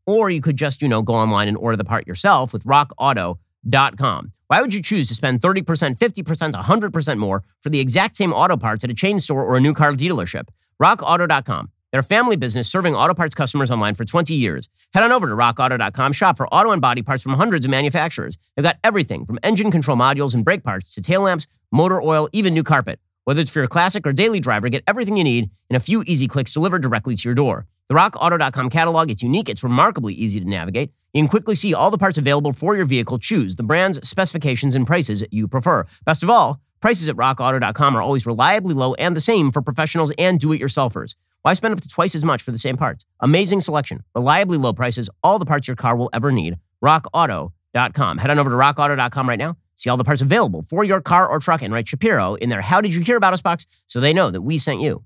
[0.06, 4.32] Or you could just, you know, go online and order the part yourself with rockauto.com.
[4.48, 8.58] Why would you choose to spend 30%, 50%, 100% more for the exact same auto
[8.58, 10.50] parts at a chain store or a new car dealership?
[10.82, 11.72] rockauto.com.
[11.94, 14.68] They're a family business serving auto parts customers online for 20 years.
[14.96, 18.36] Head on over to rockauto.com, shop for auto and body parts from hundreds of manufacturers.
[18.56, 22.30] They've got everything from engine control modules and brake parts to tail lamps, motor oil,
[22.34, 23.00] even new carpet.
[23.26, 26.02] Whether it's for your classic or daily driver, get everything you need in a few
[26.08, 27.68] easy clicks delivered directly to your door.
[27.90, 30.90] The rockauto.com catalog, it's unique, it's remarkably easy to navigate.
[31.14, 34.74] You can quickly see all the parts available for your vehicle, choose the brands, specifications,
[34.74, 35.86] and prices you prefer.
[36.06, 40.12] Best of all, prices at rockauto.com are always reliably low and the same for professionals
[40.18, 41.14] and do-it-yourselfers.
[41.44, 43.06] Why spend up to twice as much for the same parts?
[43.20, 46.58] Amazing selection, reliably low prices, all the parts your car will ever need.
[46.84, 48.18] RockAuto.com.
[48.18, 49.58] Head on over to RockAuto.com right now.
[49.76, 52.62] See all the parts available for your car or truck and write Shapiro in their
[52.62, 55.04] How Did You Hear About Us box so they know that we sent you.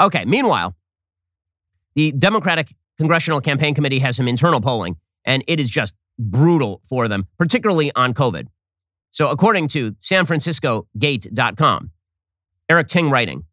[0.00, 0.74] Okay, meanwhile,
[1.94, 7.06] the Democratic Congressional Campaign Committee has some internal polling, and it is just brutal for
[7.06, 8.48] them, particularly on COVID.
[9.10, 11.90] So, according to SanFranciscoGate.com,
[12.68, 13.44] Eric Ting writing,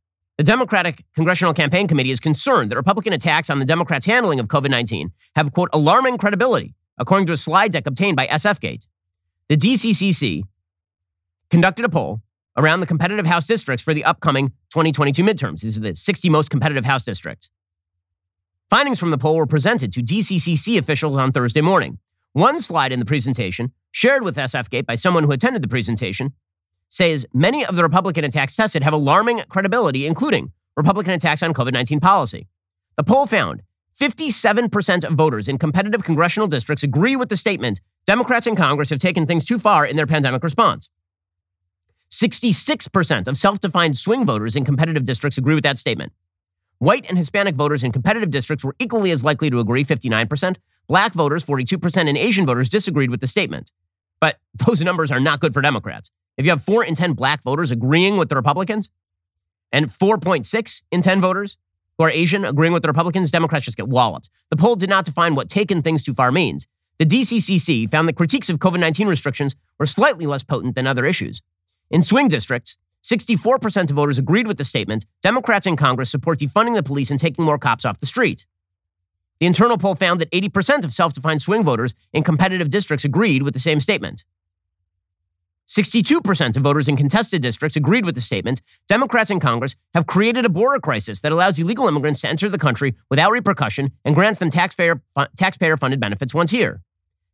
[0.41, 4.47] the Democratic Congressional Campaign Committee is concerned that Republican attacks on the Democrats' handling of
[4.47, 8.87] COVID 19 have, quote, alarming credibility, according to a slide deck obtained by SFGate.
[9.49, 10.41] The DCCC
[11.51, 12.23] conducted a poll
[12.57, 15.61] around the competitive House districts for the upcoming 2022 midterms.
[15.61, 17.51] These are the 60 most competitive House districts.
[18.67, 21.99] Findings from the poll were presented to DCCC officials on Thursday morning.
[22.33, 26.33] One slide in the presentation, shared with SFGate by someone who attended the presentation,
[26.91, 31.73] says many of the Republican attacks tested have alarming credibility, including Republican attacks on COVID
[31.73, 32.47] 19 policy.
[32.97, 33.63] The poll found
[33.99, 38.99] 57% of voters in competitive congressional districts agree with the statement Democrats in Congress have
[38.99, 40.89] taken things too far in their pandemic response.
[42.09, 46.11] 66% of self defined swing voters in competitive districts agree with that statement.
[46.79, 50.57] White and Hispanic voters in competitive districts were equally as likely to agree, 59%.
[50.87, 53.71] Black voters, 42%, and Asian voters disagreed with the statement.
[54.21, 56.09] But those numbers are not good for Democrats.
[56.37, 58.89] If you have four in 10 black voters agreeing with the Republicans
[59.73, 61.57] and 4.6 in 10 voters
[61.97, 64.29] who are Asian agreeing with the Republicans, Democrats just get walloped.
[64.49, 66.67] The poll did not define what taken things too far means.
[66.99, 71.05] The DCCC found that critiques of COVID 19 restrictions were slightly less potent than other
[71.05, 71.41] issues.
[71.89, 76.75] In swing districts, 64% of voters agreed with the statement Democrats in Congress support defunding
[76.75, 78.45] the police and taking more cops off the street.
[79.41, 83.41] The internal poll found that 80% of self defined swing voters in competitive districts agreed
[83.41, 84.23] with the same statement.
[85.67, 90.45] 62% of voters in contested districts agreed with the statement Democrats in Congress have created
[90.45, 94.37] a border crisis that allows illegal immigrants to enter the country without repercussion and grants
[94.37, 95.01] them taxpayer,
[95.35, 96.83] taxpayer funded benefits once here.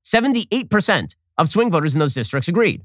[0.06, 2.84] 78% of swing voters in those districts agreed.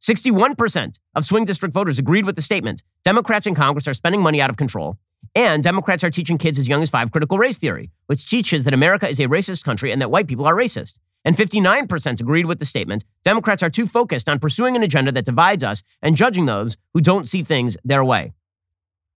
[0.00, 4.40] 61% of swing district voters agreed with the statement Democrats in Congress are spending money
[4.40, 4.96] out of control,
[5.34, 8.74] and Democrats are teaching kids as young as five critical race theory, which teaches that
[8.74, 12.58] America is a racist country and that white people are racist and 59% agreed with
[12.58, 16.46] the statement Democrats are too focused on pursuing an agenda that divides us and judging
[16.46, 18.32] those who don't see things their way.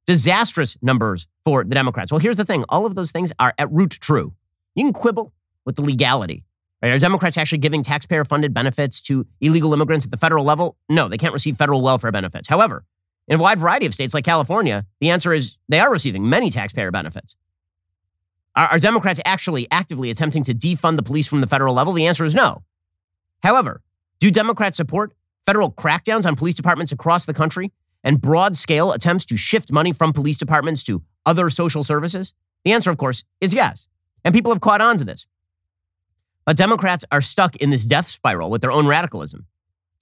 [0.07, 2.13] Disastrous numbers for the Democrats.
[2.13, 4.35] Well, here's the thing all of those things are at root true.
[4.75, 5.33] You can quibble
[5.65, 6.45] with the legality.
[6.83, 6.93] Right?
[6.93, 10.77] Are Democrats actually giving taxpayer funded benefits to illegal immigrants at the federal level?
[10.89, 12.49] No, they can't receive federal welfare benefits.
[12.49, 12.85] However,
[13.33, 16.51] in a wide variety of states like California, the answer is they are receiving many
[16.51, 17.35] taxpayer benefits.
[18.55, 21.95] Are, are Democrats actually actively attempting to defund the police from the federal level?
[21.95, 22.63] The answer is no.
[23.43, 23.81] However,
[24.19, 25.15] do Democrats support
[25.47, 27.73] federal crackdowns on police departments across the country
[28.05, 32.35] and broad scale attempts to shift money from police departments to other social services?
[32.67, 33.89] The answer, of course, is yes.
[34.27, 35.27] And people have caught on to this.
[36.45, 39.47] But Democrats are stuck in this death spiral with their own radicalism.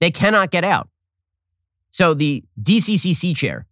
[0.01, 0.89] They cannot get out.
[1.91, 3.67] So the DCCC chair,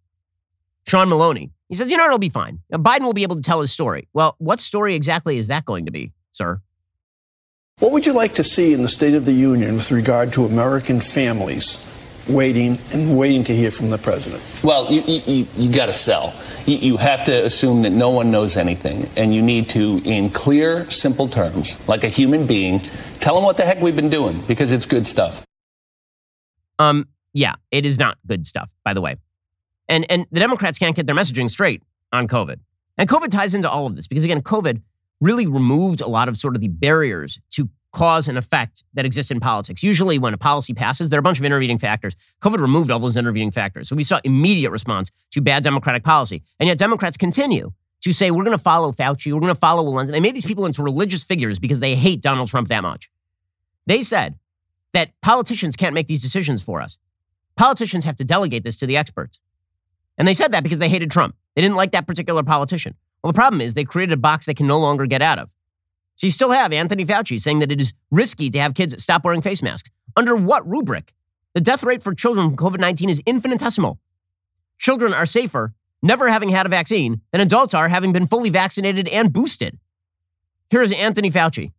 [0.86, 2.60] Sean Maloney, He says, you know, it'll be fine.
[2.72, 4.08] Biden will be able to tell his story.
[4.12, 6.60] Well, what story exactly is that going to be, sir?
[7.78, 10.44] What would you like to see in the State of the Union with regard to
[10.44, 11.86] American families
[12.28, 14.42] waiting and waiting to hear from the president?
[14.62, 16.34] Well, you, you, you got to sell.
[16.66, 20.28] You, you have to assume that no one knows anything, and you need to, in
[20.30, 22.80] clear, simple terms, like a human being,
[23.20, 25.42] tell them what the heck we've been doing because it's good stuff.
[26.78, 29.16] Um, yeah, it is not good stuff, by the way.
[29.88, 32.58] And and the Democrats can't get their messaging straight on COVID.
[32.98, 34.82] And COVID ties into all of this because again, COVID
[35.20, 39.30] really removed a lot of sort of the barriers to cause and effect that exist
[39.30, 39.82] in politics.
[39.82, 42.14] Usually when a policy passes, there are a bunch of intervening factors.
[42.40, 43.88] COVID removed all those intervening factors.
[43.88, 46.42] So we saw immediate response to bad Democratic policy.
[46.58, 49.84] And yet Democrats continue to say, we're going to follow Fauci, we're going to follow
[49.84, 50.12] Walensky.
[50.12, 53.10] They made these people into religious figures because they hate Donald Trump that much.
[53.86, 54.38] They said
[54.92, 56.96] that politicians can't make these decisions for us.
[57.60, 59.38] Politicians have to delegate this to the experts.
[60.16, 61.36] And they said that because they hated Trump.
[61.54, 62.94] They didn't like that particular politician.
[63.22, 65.50] Well, the problem is they created a box they can no longer get out of.
[66.14, 69.26] So you still have Anthony Fauci saying that it is risky to have kids stop
[69.26, 69.90] wearing face masks.
[70.16, 71.12] Under what rubric?
[71.52, 73.98] The death rate for children from COVID 19 is infinitesimal.
[74.78, 79.06] Children are safer never having had a vaccine than adults are having been fully vaccinated
[79.08, 79.78] and boosted.
[80.70, 81.72] Here is Anthony Fauci.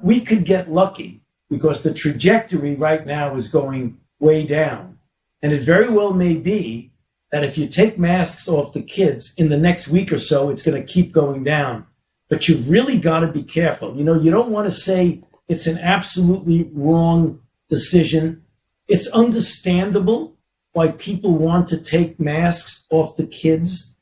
[0.00, 4.98] We could get lucky because the trajectory right now is going way down.
[5.42, 6.92] And it very well may be
[7.30, 10.62] that if you take masks off the kids in the next week or so, it's
[10.62, 11.86] going to keep going down.
[12.28, 13.96] But you've really got to be careful.
[13.96, 18.44] You know, you don't want to say it's an absolutely wrong decision.
[18.88, 20.36] It's understandable
[20.72, 23.96] why people want to take masks off the kids.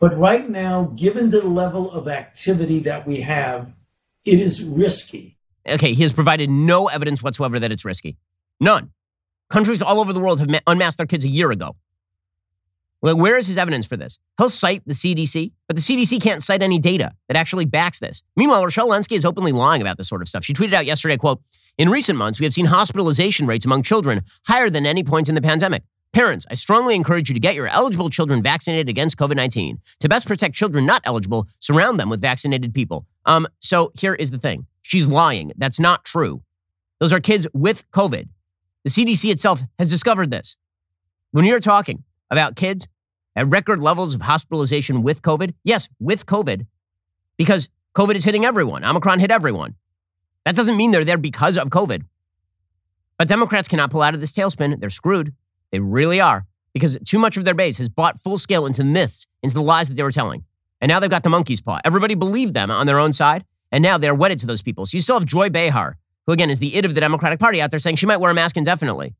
[0.00, 3.72] But right now, given the level of activity that we have,
[4.24, 5.36] it is risky.
[5.68, 8.16] Okay, he has provided no evidence whatsoever that it's risky.
[8.60, 8.92] None.
[9.50, 11.76] Countries all over the world have unmasked their kids a year ago.
[13.00, 14.18] Where is his evidence for this?
[14.38, 18.22] He'll cite the CDC, but the CDC can't cite any data that actually backs this.
[18.36, 20.44] Meanwhile, Rochelle Walensky is openly lying about this sort of stuff.
[20.44, 21.40] She tweeted out yesterday, quote,
[21.78, 25.36] In recent months, we have seen hospitalization rates among children higher than any point in
[25.36, 25.84] the pandemic.
[26.12, 29.78] Parents, I strongly encourage you to get your eligible children vaccinated against COVID 19.
[30.00, 33.06] To best protect children not eligible, surround them with vaccinated people.
[33.26, 35.52] Um, so here is the thing she's lying.
[35.56, 36.42] That's not true.
[36.98, 38.28] Those are kids with COVID.
[38.88, 40.56] The CDC itself has discovered this.
[41.32, 42.88] When you're talking about kids
[43.36, 46.64] at record levels of hospitalization with COVID, yes, with COVID,
[47.36, 48.86] because COVID is hitting everyone.
[48.86, 49.74] Omicron hit everyone.
[50.46, 52.04] That doesn't mean they're there because of COVID.
[53.18, 54.80] But Democrats cannot pull out of this tailspin.
[54.80, 55.34] They're screwed.
[55.70, 59.26] They really are because too much of their base has bought full scale into myths,
[59.42, 60.44] into the lies that they were telling.
[60.80, 61.78] And now they've got the monkey's paw.
[61.84, 64.86] Everybody believed them on their own side, and now they're wedded to those people.
[64.86, 67.60] So you still have Joy Behar, who again is the it of the Democratic Party
[67.60, 69.14] out there saying she might wear a mask indefinitely.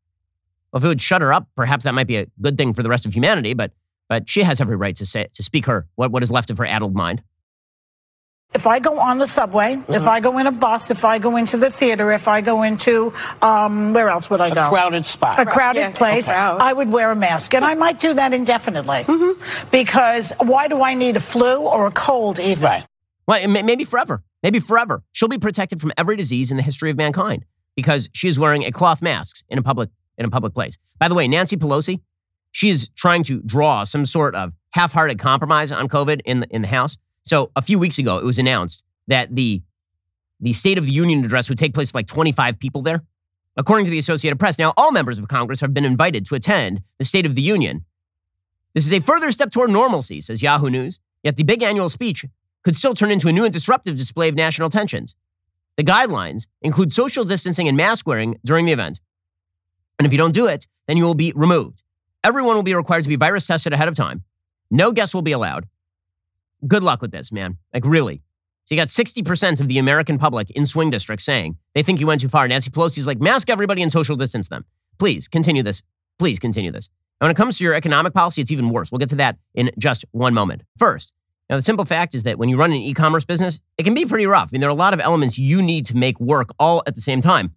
[0.70, 2.82] Well, if it would shut her up, perhaps that might be a good thing for
[2.82, 3.72] the rest of humanity, but
[4.08, 6.58] but she has every right to say to speak her what, what is left of
[6.58, 7.22] her addled mind.
[8.54, 9.92] If I go on the subway, mm-hmm.
[9.92, 12.62] if I go in a bus, if I go into the theater, if I go
[12.62, 14.60] into um, where else would I go?
[14.60, 15.38] A crowded spot.
[15.38, 16.28] A crowded yes, place.
[16.28, 19.04] I would wear a mask, and I might do that indefinitely.
[19.04, 19.68] Mm-hmm.
[19.70, 22.64] Because why do I need a flu or a cold even?
[22.64, 22.86] Right.
[23.26, 24.22] Well, maybe forever.
[24.42, 25.02] Maybe forever.
[25.12, 28.64] She'll be protected from every disease in the history of mankind because she is wearing
[28.64, 30.76] a cloth mask in a public in a public place.
[30.98, 32.00] By the way, Nancy Pelosi,
[32.50, 36.62] she is trying to draw some sort of half-hearted compromise on COVID in the, in
[36.62, 36.96] the House.
[37.22, 39.62] So a few weeks ago, it was announced that the
[40.40, 43.02] the State of the Union address would take place with like 25 people there.
[43.56, 46.82] According to the Associated Press, now all members of Congress have been invited to attend
[46.98, 47.84] the State of the Union.
[48.72, 51.00] This is a further step toward normalcy, says Yahoo News.
[51.24, 52.24] Yet the big annual speech
[52.68, 55.14] could still turn into a new and disruptive display of national tensions.
[55.78, 59.00] The guidelines include social distancing and mask wearing during the event.
[59.98, 61.82] And if you don't do it, then you will be removed.
[62.22, 64.22] Everyone will be required to be virus tested ahead of time.
[64.70, 65.66] No guests will be allowed.
[66.66, 67.56] Good luck with this, man.
[67.72, 68.20] Like, really.
[68.66, 72.06] So you got 60% of the American public in swing districts saying they think you
[72.06, 72.46] went too far.
[72.46, 74.66] Nancy Pelosi's like, mask everybody and social distance them.
[74.98, 75.82] Please continue this.
[76.18, 76.90] Please continue this.
[77.18, 78.92] And when it comes to your economic policy, it's even worse.
[78.92, 80.64] We'll get to that in just one moment.
[80.78, 81.14] First,
[81.48, 83.94] now the simple fact is that when you run an e commerce business, it can
[83.94, 84.50] be pretty rough.
[84.50, 86.94] I mean, there are a lot of elements you need to make work all at
[86.94, 87.54] the same time.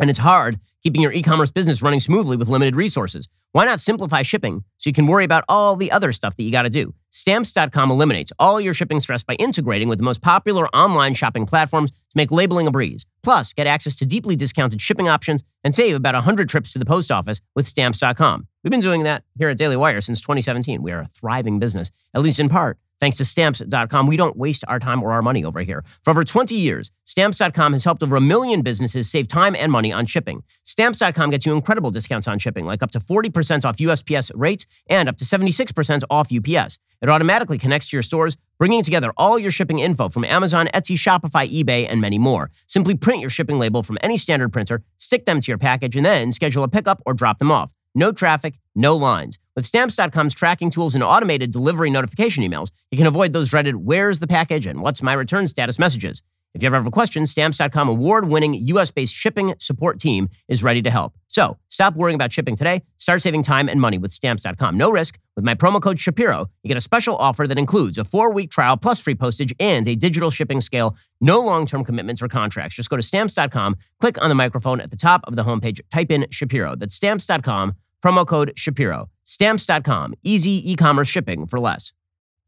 [0.00, 3.28] And it's hard keeping your e commerce business running smoothly with limited resources.
[3.52, 6.52] Why not simplify shipping so you can worry about all the other stuff that you
[6.52, 6.94] got to do?
[7.10, 11.90] Stamps.com eliminates all your shipping stress by integrating with the most popular online shopping platforms
[11.90, 13.04] to make labeling a breeze.
[13.24, 16.84] Plus, get access to deeply discounted shipping options and save about 100 trips to the
[16.84, 18.46] post office with Stamps.com.
[18.62, 20.80] We've been doing that here at Daily Wire since 2017.
[20.80, 24.62] We are a thriving business, at least in part Thanks to stamps.com, we don't waste
[24.68, 25.82] our time or our money over here.
[26.04, 29.90] For over 20 years, stamps.com has helped over a million businesses save time and money
[29.90, 30.42] on shipping.
[30.64, 35.08] Stamps.com gets you incredible discounts on shipping, like up to 40% off USPS rates and
[35.08, 36.78] up to 76% off UPS.
[37.02, 40.96] It automatically connects to your stores, bringing together all your shipping info from Amazon, Etsy,
[40.96, 42.50] Shopify, eBay, and many more.
[42.66, 46.04] Simply print your shipping label from any standard printer, stick them to your package, and
[46.04, 47.72] then schedule a pickup or drop them off.
[47.94, 49.38] No traffic, no lines.
[49.56, 54.20] With stamps.com's tracking tools and automated delivery notification emails, you can avoid those dreaded where's
[54.20, 56.22] the package and what's my return status messages.
[56.52, 60.64] If you ever have a question, stamps.com award winning US based shipping support team is
[60.64, 61.14] ready to help.
[61.28, 62.82] So stop worrying about shipping today.
[62.96, 64.76] Start saving time and money with stamps.com.
[64.76, 65.18] No risk.
[65.36, 68.50] With my promo code Shapiro, you get a special offer that includes a four week
[68.50, 70.96] trial plus free postage and a digital shipping scale.
[71.20, 72.74] No long term commitments or contracts.
[72.74, 76.10] Just go to stamps.com, click on the microphone at the top of the homepage, type
[76.10, 76.74] in Shapiro.
[76.74, 79.08] That's stamps.com, promo code Shapiro.
[79.22, 80.14] Stamps.com.
[80.24, 81.92] Easy e commerce shipping for less.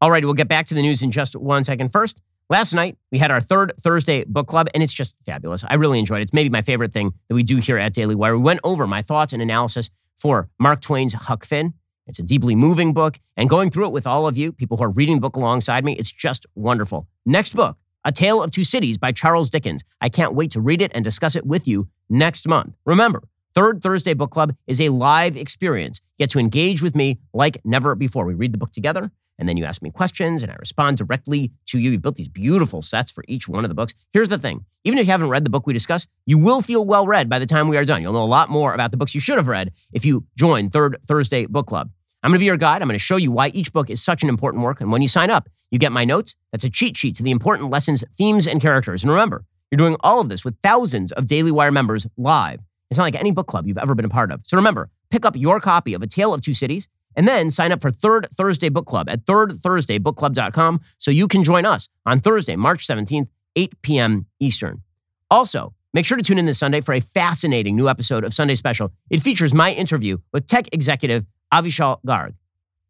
[0.01, 1.93] All right, we'll get back to the news in just one second.
[1.93, 5.63] First, Last night, we had our third Thursday book club, and it's just fabulous.
[5.67, 6.23] I really enjoyed it.
[6.23, 8.37] It's maybe my favorite thing that we do here at Daily Wire.
[8.37, 11.73] We went over my thoughts and analysis for Mark Twain's Huck Finn.
[12.05, 14.83] It's a deeply moving book, and going through it with all of you, people who
[14.83, 17.07] are reading the book alongside me, it's just wonderful.
[17.25, 19.83] Next book, A Tale of Two Cities by Charles Dickens.
[20.01, 22.75] I can't wait to read it and discuss it with you next month.
[22.85, 23.23] Remember,
[23.55, 26.01] Third Thursday Book Club is a live experience.
[26.17, 28.25] You get to engage with me like never before.
[28.25, 31.51] We read the book together and then you ask me questions and I respond directly
[31.67, 31.91] to you.
[31.91, 33.93] You've built these beautiful sets for each one of the books.
[34.11, 36.85] Here's the thing even if you haven't read the book we discuss, you will feel
[36.85, 38.01] well read by the time we are done.
[38.01, 40.69] You'll know a lot more about the books you should have read if you join
[40.69, 41.89] Third Thursday Book Club.
[42.21, 42.81] I'm going to be your guide.
[42.81, 44.79] I'm going to show you why each book is such an important work.
[44.79, 46.35] And when you sign up, you get my notes.
[46.51, 49.03] That's a cheat sheet to the important lessons, themes, and characters.
[49.03, 52.61] And remember, you're doing all of this with thousands of Daily Wire members live.
[52.89, 54.41] It's not like any book club you've ever been a part of.
[54.43, 57.71] So remember, pick up your copy of A Tale of Two Cities and then sign
[57.71, 62.55] up for Third Thursday Book Club at thirdthursdaybookclub.com so you can join us on Thursday,
[62.55, 64.25] March 17th, 8 p.m.
[64.39, 64.81] Eastern.
[65.29, 68.55] Also, make sure to tune in this Sunday for a fascinating new episode of Sunday
[68.55, 68.91] Special.
[69.09, 72.33] It features my interview with tech executive Avichal Garg.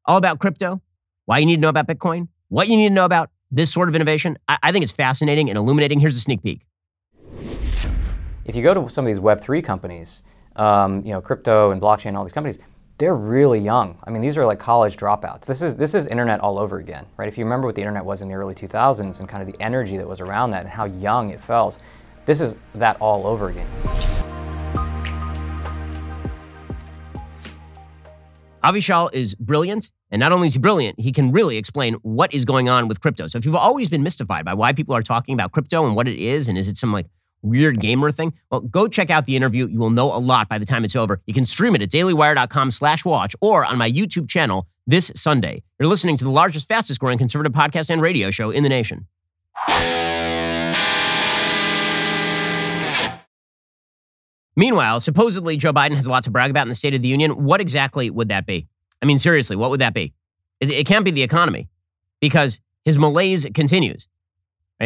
[0.05, 0.82] All about crypto,
[1.26, 3.88] why you need to know about Bitcoin, what you need to know about this sort
[3.88, 4.38] of innovation.
[4.47, 5.99] I, I think it's fascinating and illuminating.
[5.99, 6.65] Here's a sneak peek.
[8.45, 10.21] If you go to some of these Web3 companies,
[10.55, 12.59] um, you know, crypto and blockchain, all these companies,
[13.04, 13.97] they're really young.
[14.08, 15.45] I mean, these are like college dropouts.
[15.45, 17.28] This is this is internet all over again, right?
[17.28, 19.62] If you remember what the internet was in the early 2000s and kind of the
[19.62, 21.78] energy that was around that and how young it felt,
[22.26, 23.68] this is that all over again.
[28.64, 32.45] Avichal is brilliant, and not only is he brilliant, he can really explain what is
[32.45, 33.28] going on with crypto.
[33.28, 36.08] So if you've always been mystified by why people are talking about crypto and what
[36.08, 37.08] it is, and is it some like
[37.43, 38.33] weird gamer thing?
[38.49, 39.67] Well, go check out the interview.
[39.67, 41.21] You will know a lot by the time it's over.
[41.27, 45.63] You can stream it at dailywire.com slash watch or on my YouTube channel this Sunday.
[45.79, 49.07] You're listening to the largest, fastest growing conservative podcast and radio show in the nation.
[54.55, 57.07] Meanwhile, supposedly Joe Biden has a lot to brag about in the State of the
[57.07, 57.43] Union.
[57.43, 58.67] What exactly would that be?
[59.01, 60.13] I mean, seriously, what would that be?
[60.59, 61.69] It, it can't be the economy
[62.19, 64.07] because his malaise continues.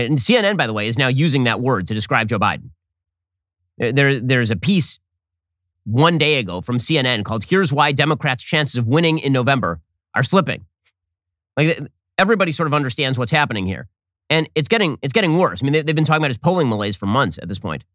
[0.05, 2.69] And CNN, by the way, is now using that word to describe Joe Biden.
[3.77, 4.99] There, there's a piece
[5.85, 9.79] one day ago from CNN called Here's Why Democrats' Chances of Winning in November
[10.13, 10.65] Are Slipping.
[11.55, 11.79] Like
[12.17, 13.87] everybody sort of understands what's happening here.
[14.29, 15.61] And it's getting, it's getting worse.
[15.61, 17.85] I mean, they, they've been talking about his polling malaise for months at this point.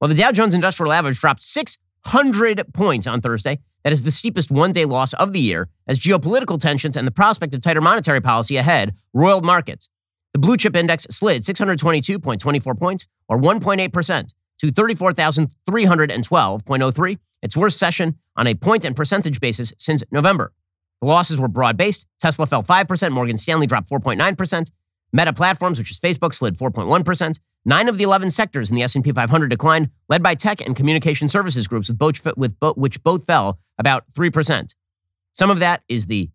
[0.00, 3.58] Well, the Dow Jones Industrial Average dropped 600 points on Thursday.
[3.84, 7.12] That is the steepest one day loss of the year as geopolitical tensions and the
[7.12, 9.88] prospect of tighter monetary policy ahead roiled markets.
[10.32, 18.46] The blue chip index slid 622.24 points, or 1.8%, to 34,312.03, its worst session on
[18.46, 20.52] a point and percentage basis since November.
[21.00, 22.06] The losses were broad based.
[22.20, 24.70] Tesla fell 5%, Morgan Stanley dropped 4.9%,
[25.12, 27.40] Meta Platforms, which is Facebook, slid 4.1%.
[27.64, 31.28] Nine of the 11 sectors in the S&P 500 declined, led by tech and communication
[31.28, 34.74] services groups, with both, with bo- which both fell about 3%.
[35.32, 36.30] Some of that is the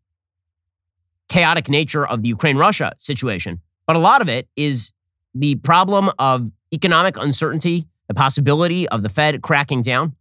[1.29, 4.93] chaotic nature of the Ukraine-Russia situation, but a lot of it is
[5.35, 10.15] the problem of economic uncertainty, the possibility of the Fed cracking down.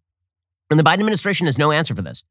[0.71, 2.25] And the Biden administration has no answer for this.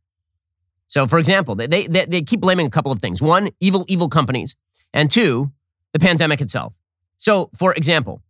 [0.88, 3.22] So, for example, they, they, they keep blaming a couple of things.
[3.22, 4.56] One, evil, evil companies.
[4.94, 5.52] And two,
[5.94, 6.78] the pandemic itself.
[7.18, 8.22] So, for example,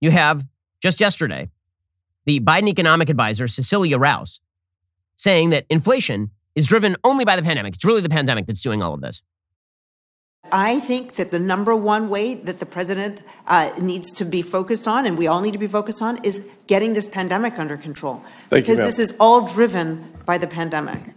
[0.00, 0.46] you have
[0.82, 1.50] just yesterday
[2.26, 4.40] the Biden economic advisor, Cecilia Rouse,
[5.16, 7.74] saying that inflation is driven only by the pandemic.
[7.74, 9.22] It's really the pandemic that's doing all of this.
[10.52, 14.88] I think that the number one way that the president uh, needs to be focused
[14.88, 18.22] on, and we all need to be focused on, is getting this pandemic under control.
[18.48, 21.14] Thank because you, this is all driven by the pandemic.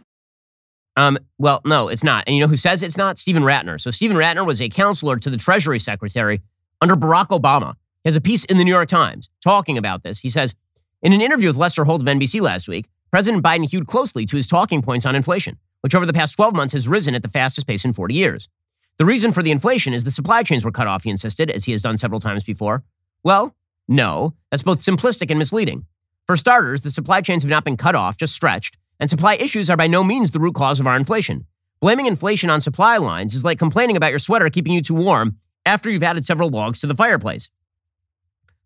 [0.96, 2.26] Um, well, no, it's not.
[2.28, 3.18] And you know who says it's not?
[3.18, 3.82] Steven Rattner.
[3.82, 6.42] So Steven Rattner was a counselor to the Treasury Secretary
[6.82, 7.74] under Barack Obama.
[8.04, 10.20] He has a piece in the New York Times talking about this.
[10.20, 10.54] He says,
[11.02, 14.36] in an interview with Lester Holt of NBC last week, President Biden hewed closely to
[14.36, 17.30] his talking points on inflation, which over the past 12 months has risen at the
[17.30, 18.50] fastest pace in 40 years.
[18.98, 21.66] The reason for the inflation is the supply chains were cut off, he insisted, as
[21.66, 22.84] he has done several times before.
[23.24, 23.56] Well,
[23.88, 25.86] no, that's both simplistic and misleading.
[26.28, 29.70] For starters, the supply chains have not been cut off, just stretched, and supply issues
[29.70, 31.46] are by no means the root cause of our inflation.
[31.82, 35.38] Blaming inflation on supply lines is like complaining about your sweater keeping you too warm
[35.66, 37.50] after you've added several logs to the fireplace.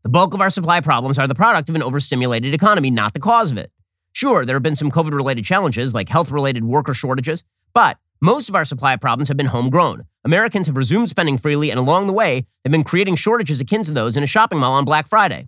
[0.03, 3.19] The bulk of our supply problems are the product of an overstimulated economy, not the
[3.19, 3.71] cause of it.
[4.13, 8.49] Sure, there have been some COVID related challenges like health related worker shortages, but most
[8.49, 10.05] of our supply problems have been homegrown.
[10.25, 13.91] Americans have resumed spending freely, and along the way, they've been creating shortages akin to
[13.91, 15.47] those in a shopping mall on Black Friday.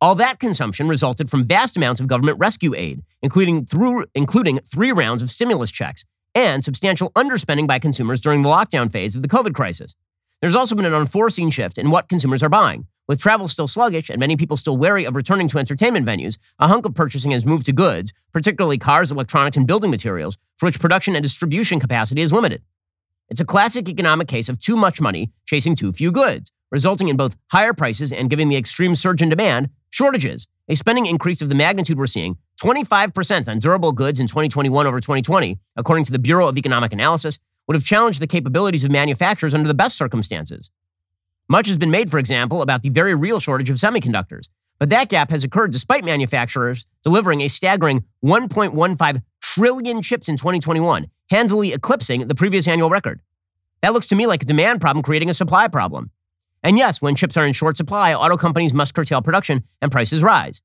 [0.00, 4.92] All that consumption resulted from vast amounts of government rescue aid, including through including three
[4.92, 6.04] rounds of stimulus checks
[6.34, 9.96] and substantial underspending by consumers during the lockdown phase of the COVID crisis.
[10.40, 12.86] There's also been an unforeseen shift in what consumers are buying.
[13.08, 16.68] With travel still sluggish and many people still wary of returning to entertainment venues, a
[16.68, 20.78] hunk of purchasing has moved to goods, particularly cars, electronics, and building materials, for which
[20.78, 22.62] production and distribution capacity is limited.
[23.30, 27.16] It's a classic economic case of too much money chasing too few goods, resulting in
[27.16, 30.46] both higher prices and giving the extreme surge in demand shortages.
[30.68, 35.00] A spending increase of the magnitude we're seeing, 25% on durable goods in 2021 over
[35.00, 39.54] 2020, according to the Bureau of Economic Analysis, would have challenged the capabilities of manufacturers
[39.54, 40.70] under the best circumstances.
[41.48, 44.48] Much has been made, for example, about the very real shortage of semiconductors,
[44.78, 51.06] but that gap has occurred despite manufacturers delivering a staggering 1.15 trillion chips in 2021,
[51.30, 53.20] handily eclipsing the previous annual record.
[53.82, 56.10] That looks to me like a demand problem creating a supply problem.
[56.62, 60.22] And yes, when chips are in short supply, auto companies must curtail production and prices
[60.22, 60.62] rise.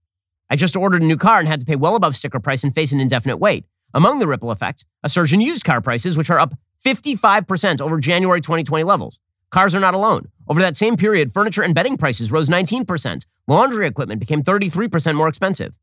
[0.50, 2.74] I just ordered a new car and had to pay well above sticker price and
[2.74, 3.66] face an indefinite wait.
[3.94, 8.00] Among the ripple effects, a surge in used car prices, which are up 55% over
[8.00, 9.20] January 2020 levels.
[9.50, 10.30] Cars are not alone.
[10.48, 13.26] Over that same period, furniture and bedding prices rose 19%.
[13.48, 15.78] Laundry equipment became 33% more expensive.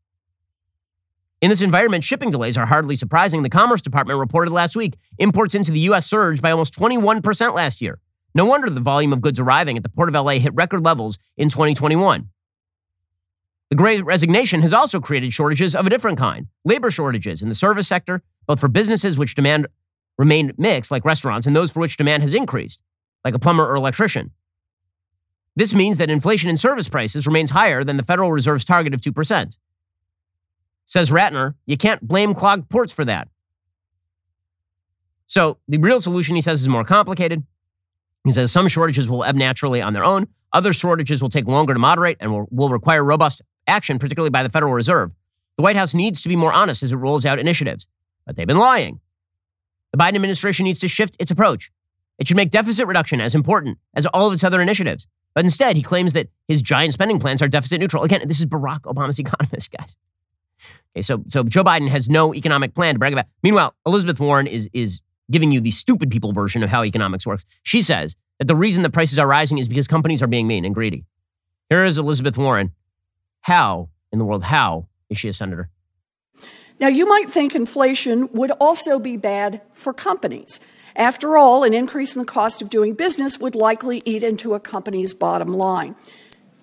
[1.40, 3.42] In this environment, shipping delays are hardly surprising.
[3.42, 6.06] The Commerce Department reported last week imports into the U.S.
[6.06, 8.00] surged by almost 21% last year.
[8.34, 11.16] No wonder the volume of goods arriving at the Port of LA hit record levels
[11.36, 12.28] in 2021.
[13.70, 17.54] The great resignation has also created shortages of a different kind labor shortages in the
[17.54, 19.66] service sector, both for businesses which demand
[20.18, 22.82] remained mixed, like restaurants, and those for which demand has increased,
[23.24, 24.32] like a plumber or electrician.
[25.56, 29.00] This means that inflation in service prices remains higher than the Federal Reserve's target of
[29.00, 29.56] 2%.
[30.84, 33.28] Says Rattner, you can't blame clogged ports for that.
[35.26, 37.44] So the real solution, he says, is more complicated.
[38.24, 40.28] He says some shortages will ebb naturally on their own.
[40.52, 44.42] Other shortages will take longer to moderate and will, will require robust action, particularly by
[44.42, 45.12] the Federal Reserve.
[45.56, 47.86] The White House needs to be more honest as it rolls out initiatives,
[48.24, 49.00] but they've been lying.
[49.92, 51.70] The Biden administration needs to shift its approach.
[52.18, 55.06] It should make deficit reduction as important as all of its other initiatives.
[55.34, 58.02] But instead, he claims that his giant spending plans are deficit neutral.
[58.02, 59.96] Again, this is Barack Obama's economist, guys.
[60.92, 63.26] Okay, so so Joe Biden has no economic plan to brag about.
[63.42, 67.44] Meanwhile, Elizabeth Warren is is giving you the stupid people version of how economics works.
[67.62, 70.64] She says that the reason the prices are rising is because companies are being mean
[70.64, 71.04] and greedy.
[71.68, 72.72] Here is Elizabeth Warren.
[73.42, 74.44] How in the world?
[74.44, 75.70] How is she a senator?
[76.80, 80.60] Now, you might think inflation would also be bad for companies.
[80.94, 84.60] After all, an increase in the cost of doing business would likely eat into a
[84.60, 85.96] company's bottom line.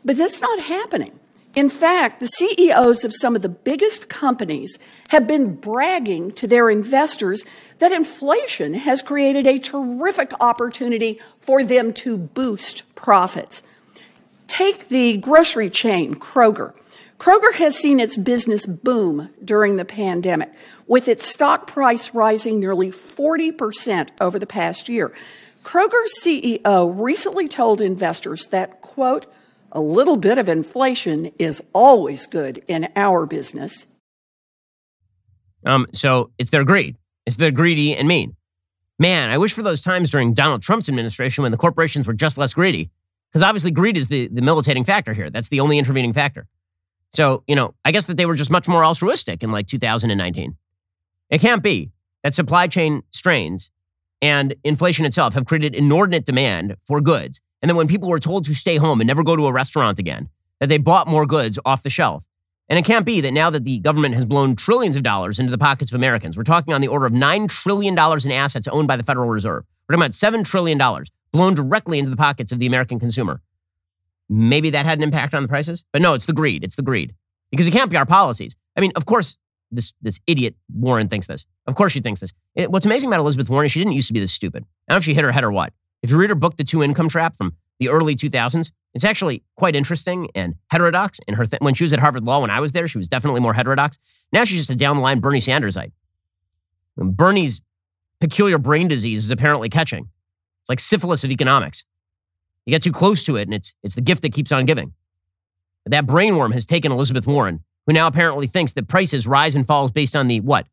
[0.04, 1.20] But that's not happening.
[1.56, 6.70] In fact, the CEOs of some of the biggest companies have been bragging to their
[6.70, 7.46] investors
[7.80, 13.64] that inflation has created a terrific opportunity for them to boost profits.
[14.48, 16.76] Take the grocery chain, Kroger.
[17.20, 20.52] Kroger has seen its business boom during the pandemic,
[20.88, 25.14] with its stock price rising nearly 40% over the past year.
[25.64, 29.26] Kroger's CEO recently told investors that, quote,
[29.72, 33.86] a little bit of inflation is always good in our business.
[35.66, 36.98] Um, so it's their greed.
[37.26, 38.36] It's their greedy and mean.
[39.00, 42.38] Man, I wish for those times during Donald Trump's administration when the corporations were just
[42.38, 42.92] less greedy.
[43.30, 45.30] Because obviously, greed is the, the militating factor here.
[45.30, 46.48] That's the only intervening factor.
[47.16, 50.58] So, you know, I guess that they were just much more altruistic in like 2019.
[51.30, 51.92] It can't be
[52.24, 53.72] that supply chain strains
[54.22, 57.42] and inflation itself have created inordinate demand for goods.
[57.62, 59.98] And then when people were told to stay home and never go to a restaurant
[59.98, 62.26] again, that they bought more goods off the shelf.
[62.68, 65.52] And it can't be that now that the government has blown trillions of dollars into
[65.52, 68.88] the pockets of Americans, we're talking on the order of $9 trillion in assets owned
[68.88, 69.64] by the Federal Reserve.
[69.88, 70.80] We're talking about $7 trillion
[71.32, 73.42] blown directly into the pockets of the American consumer.
[74.30, 76.64] Maybe that had an impact on the prices, but no, it's the greed.
[76.64, 77.14] It's the greed
[77.52, 78.56] because it can't be our policies.
[78.76, 79.38] I mean, of course,
[79.72, 81.46] this this idiot Warren thinks this.
[81.68, 82.34] Of course she thinks this.
[82.56, 84.64] It, what's amazing about Elizabeth Warren is she didn't used to be this stupid.
[84.64, 85.74] I don't know if she hit her head or what.
[86.02, 89.44] If you read her book, The Two Income Trap from the early 2000s, it's actually
[89.58, 92.60] quite interesting and heterodox in her th- when she was at Harvard Law when I
[92.60, 93.98] was there, she was definitely more heterodox.
[94.32, 95.92] Now she's just a down the line Bernie Sandersite.
[96.96, 97.62] Bernie's
[98.22, 100.10] peculiar brain disease is apparently catching.
[100.62, 101.84] It's like syphilis of economics.
[102.66, 104.94] You get too close to it, and it's it's the gift that keeps on giving.
[105.84, 109.66] But that brainworm has taken Elizabeth Warren, who now apparently thinks that prices rise and
[109.66, 110.68] falls based on the what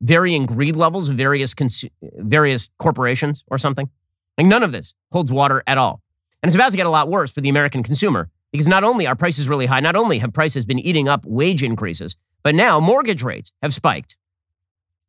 [0.00, 1.84] varying greed levels of various cons-
[2.18, 3.90] various corporations or something.
[4.38, 6.00] Like none of this holds water at all,
[6.42, 9.06] and it's about to get a lot worse for the American consumer because not only
[9.06, 12.78] are prices really high, not only have prices been eating up wage increases, but now
[12.78, 14.16] mortgage rates have spiked.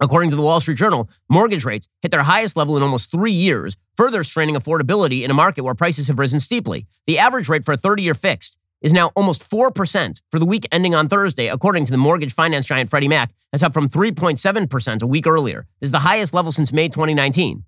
[0.04, 3.32] According to the Wall Street Journal, mortgage rates hit their highest level in almost three
[3.32, 6.88] years, further straining affordability in a market where prices have risen steeply.
[7.08, 10.68] The average rate for a 30 year fixed is now almost 4% for the week
[10.74, 13.32] ending on Thursday, according to the mortgage finance giant Freddie Mac.
[13.54, 15.68] That's up from 3.7% a week earlier.
[15.80, 17.64] This is the highest level since May 2019.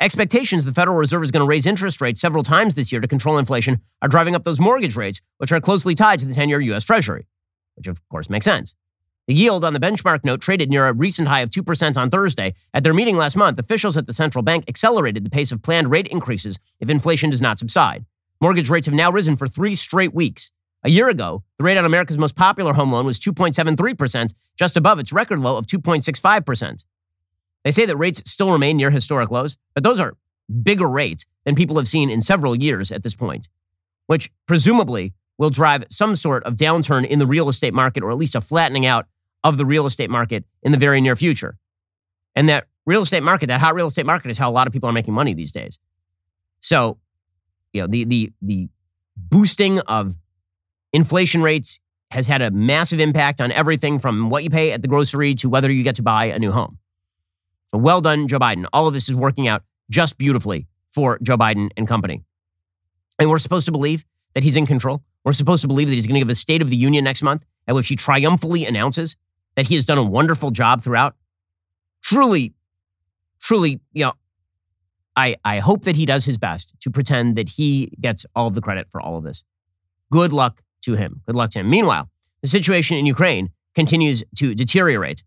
[0.00, 3.06] Expectations the Federal Reserve is going to raise interest rates several times this year to
[3.06, 6.48] control inflation are driving up those mortgage rates, which are closely tied to the 10
[6.48, 6.82] year U.S.
[6.82, 7.28] Treasury,
[7.76, 8.74] which of course makes sense.
[9.28, 12.54] The yield on the benchmark note traded near a recent high of 2% on Thursday.
[12.72, 15.90] At their meeting last month, officials at the central bank accelerated the pace of planned
[15.90, 18.06] rate increases if inflation does not subside.
[18.40, 20.50] Mortgage rates have now risen for three straight weeks.
[20.82, 24.98] A year ago, the rate on America's most popular home loan was 2.73%, just above
[24.98, 26.86] its record low of 2.65%.
[27.64, 30.16] They say that rates still remain near historic lows, but those are
[30.62, 33.50] bigger rates than people have seen in several years at this point,
[34.06, 38.16] which presumably will drive some sort of downturn in the real estate market or at
[38.16, 39.06] least a flattening out
[39.44, 41.56] of the real estate market in the very near future.
[42.34, 44.72] And that real estate market, that hot real estate market is how a lot of
[44.72, 45.78] people are making money these days.
[46.60, 46.98] So,
[47.72, 48.68] you know, the the the
[49.16, 50.16] boosting of
[50.92, 51.80] inflation rates
[52.10, 55.48] has had a massive impact on everything from what you pay at the grocery to
[55.48, 56.78] whether you get to buy a new home.
[57.70, 58.66] So well done, Joe Biden.
[58.72, 62.24] All of this is working out just beautifully for Joe Biden and company.
[63.18, 65.02] And we're supposed to believe that he's in control.
[65.24, 67.22] We're supposed to believe that he's going to give a State of the Union next
[67.22, 69.16] month at which he triumphantly announces
[69.58, 71.16] that he has done a wonderful job throughout.
[72.00, 72.54] Truly,
[73.42, 74.12] truly, you know,
[75.16, 78.54] I, I hope that he does his best to pretend that he gets all of
[78.54, 79.42] the credit for all of this.
[80.12, 81.22] Good luck to him.
[81.26, 81.68] Good luck to him.
[81.68, 82.08] Meanwhile,
[82.40, 85.24] the situation in Ukraine continues to deteriorate.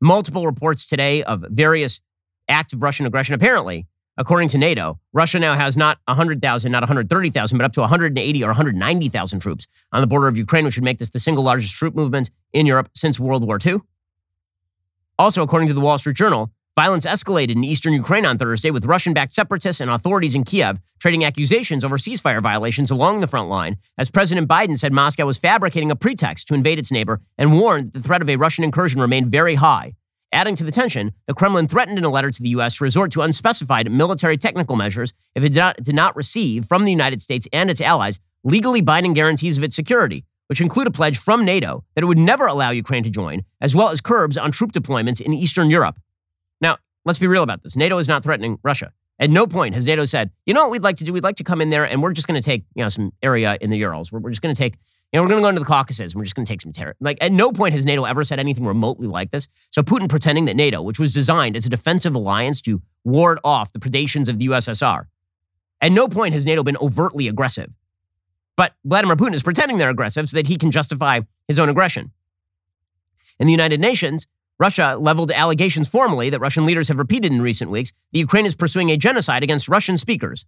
[0.00, 2.00] Multiple reports today of various
[2.48, 3.36] acts of Russian aggression.
[3.36, 3.86] Apparently,
[4.16, 8.48] according to NATO, Russia now has not 100,000, not 130,000, but up to 180 or
[8.48, 11.94] 190,000 troops on the border of Ukraine, which would make this the single largest troop
[11.94, 13.80] movement in Europe since World War II.
[15.18, 18.84] Also, according to the Wall Street Journal, violence escalated in eastern Ukraine on Thursday with
[18.84, 23.48] Russian backed separatists and authorities in Kiev trading accusations over ceasefire violations along the front
[23.48, 27.52] line, as President Biden said Moscow was fabricating a pretext to invade its neighbor and
[27.52, 29.92] warned that the threat of a Russian incursion remained very high.
[30.34, 32.78] Adding to the tension, the Kremlin threatened in a letter to the U.S.
[32.78, 36.84] to resort to unspecified military technical measures if it did not, did not receive from
[36.84, 40.90] the United States and its allies legally binding guarantees of its security, which include a
[40.90, 44.36] pledge from NATO that it would never allow Ukraine to join, as well as curbs
[44.36, 46.00] on troop deployments in Eastern Europe.
[46.60, 47.76] Now, let's be real about this.
[47.76, 48.92] NATO is not threatening Russia.
[49.20, 51.12] At no point has NATO said, you know what we'd like to do?
[51.12, 53.12] We'd like to come in there and we're just going to take, you know, some
[53.22, 54.10] area in the Urals.
[54.10, 54.74] We're, we're just going to take,
[55.18, 56.72] know, we're going to go into the Caucasus and we're just going to take some
[56.72, 56.96] terror.
[57.00, 59.48] Like at no point has NATO ever said anything remotely like this.
[59.70, 63.72] So Putin pretending that NATO, which was designed as a defensive alliance to ward off
[63.72, 65.06] the predations of the USSR,
[65.80, 67.70] at no point has NATO been overtly aggressive.
[68.56, 72.12] But Vladimir Putin is pretending they're aggressive so that he can justify his own aggression.
[73.38, 74.26] In the United Nations,
[74.58, 78.54] Russia leveled allegations formally that Russian leaders have repeated in recent weeks that Ukraine is
[78.54, 80.46] pursuing a genocide against Russian speakers.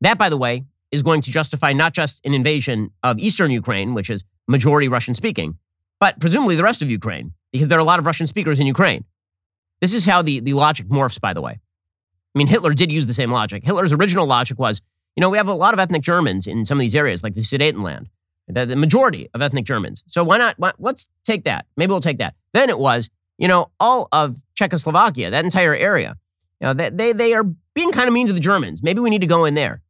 [0.00, 3.94] That, by the way, is going to justify not just an invasion of eastern Ukraine,
[3.94, 5.58] which is majority Russian speaking,
[6.00, 8.66] but presumably the rest of Ukraine, because there are a lot of Russian speakers in
[8.66, 9.04] Ukraine.
[9.80, 11.52] This is how the, the logic morphs, by the way.
[11.52, 13.64] I mean, Hitler did use the same logic.
[13.64, 14.80] Hitler's original logic was,
[15.16, 17.34] you know, we have a lot of ethnic Germans in some of these areas, like
[17.34, 18.06] the Sudetenland,
[18.46, 20.04] the, the majority of ethnic Germans.
[20.06, 20.54] So why not?
[20.58, 21.66] Why, let's take that.
[21.76, 22.34] Maybe we'll take that.
[22.52, 26.16] Then it was, you know, all of Czechoslovakia, that entire area.
[26.60, 28.82] You know, they, they, they are being kind of mean to the Germans.
[28.82, 29.82] Maybe we need to go in there.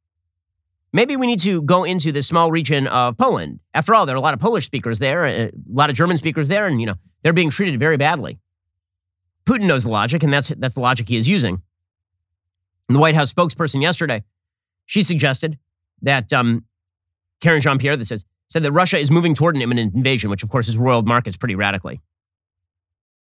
[0.93, 3.61] Maybe we need to go into this small region of Poland.
[3.74, 6.49] After all, there are a lot of Polish speakers there, a lot of German speakers
[6.49, 8.39] there, and you know they're being treated very badly.
[9.45, 11.62] Putin knows the logic, and that's that's the logic he is using.
[12.89, 14.24] And the White House spokesperson yesterday,
[14.86, 15.59] she suggested
[16.03, 16.64] that um,
[17.41, 20.43] Karine Jean Pierre, that says said that Russia is moving toward an imminent invasion, which
[20.43, 22.01] of course has roiled markets pretty radically.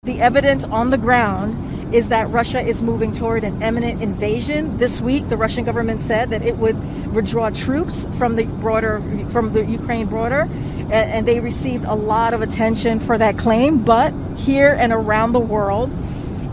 [0.04, 4.78] The evidence on the ground is that Russia is moving toward an imminent invasion.
[4.78, 9.54] This week, the Russian government said that it would withdraw troops from the border, from
[9.54, 10.42] the Ukraine border.
[10.42, 13.84] and, and they received a lot of attention for that claim.
[13.84, 15.92] But here and around the world,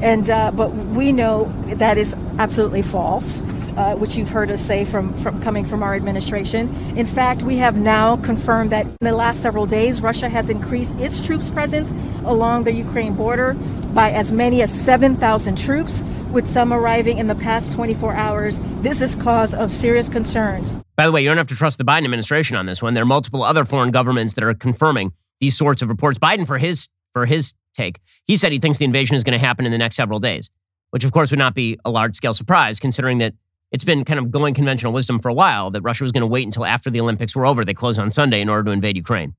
[0.00, 3.42] and uh, but we know that is absolutely false
[3.76, 6.74] uh, which you've heard us say from, from coming from our administration.
[6.96, 10.94] In fact, we have now confirmed that in the last several days, Russia has increased
[10.98, 11.92] its troops presence
[12.24, 13.54] along the Ukraine border
[13.92, 16.02] by as many as 7,000 troops,
[16.34, 18.58] with some arriving in the past 24 hours.
[18.82, 20.74] This is cause of serious concerns.
[20.96, 22.92] By the way, you don't have to trust the Biden administration on this one.
[22.94, 26.18] There are multiple other foreign governments that are confirming these sorts of reports.
[26.18, 29.44] Biden, for his for his take, he said he thinks the invasion is going to
[29.44, 30.50] happen in the next several days,
[30.90, 33.34] which of course would not be a large scale surprise considering that
[33.74, 36.28] it's been kind of going conventional wisdom for a while that Russia was going to
[36.28, 37.64] wait until after the Olympics were over.
[37.64, 39.34] They close on Sunday in order to invade Ukraine.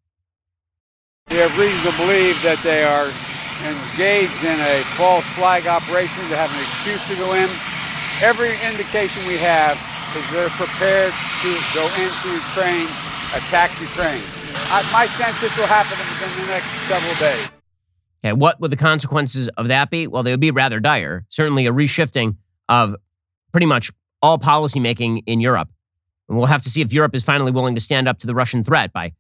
[1.30, 3.08] We have reason to believe that they are
[3.64, 7.50] engaged in a false flag operation to have an excuse to go in.
[8.20, 9.80] Every indication we have
[10.20, 12.92] is they're prepared to go into Ukraine,
[13.32, 14.22] attack Ukraine.
[14.68, 17.50] I, my sense this will happen within the next several days.
[18.20, 20.08] Okay, what would the consequences of that be?
[20.08, 21.24] Well, they would be rather dire.
[21.30, 22.36] Certainly a reshifting
[22.68, 22.98] of
[23.54, 23.92] pretty much
[24.26, 25.70] all policymaking in Europe.
[26.28, 28.34] And we'll have to see if Europe is finally willing to stand up to the
[28.34, 29.14] Russian threat by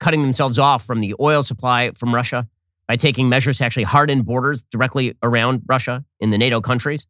[0.00, 2.46] cutting themselves off from the oil supply from Russia,
[2.86, 7.06] by taking measures to actually harden borders directly around Russia in the NATO countries.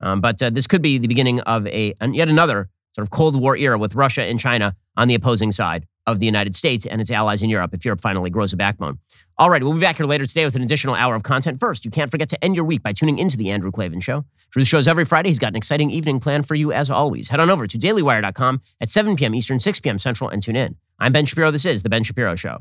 [0.00, 3.38] Um, but uh, this could be the beginning of a yet another sort of Cold
[3.38, 7.00] War era with Russia and China on the opposing side of the United States and
[7.00, 8.98] its allies in Europe if Europe finally grows a backbone.
[9.38, 11.60] All right, we'll be back here later today with an additional hour of content.
[11.60, 14.24] First, you can't forget to end your week by tuning into the Andrew Klavan Show.
[14.50, 15.28] Truth shows every Friday.
[15.28, 17.28] He's got an exciting evening planned for you as always.
[17.28, 19.34] Head on over to dailywire.com at 7 p.m.
[19.34, 19.98] Eastern, 6 p.m.
[19.98, 20.76] Central, and tune in.
[20.98, 21.50] I'm Ben Shapiro.
[21.50, 22.58] This is The Ben Shapiro Show.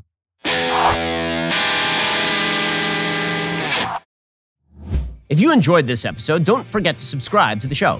[5.27, 7.99] If you enjoyed this episode, don't forget to subscribe to the show.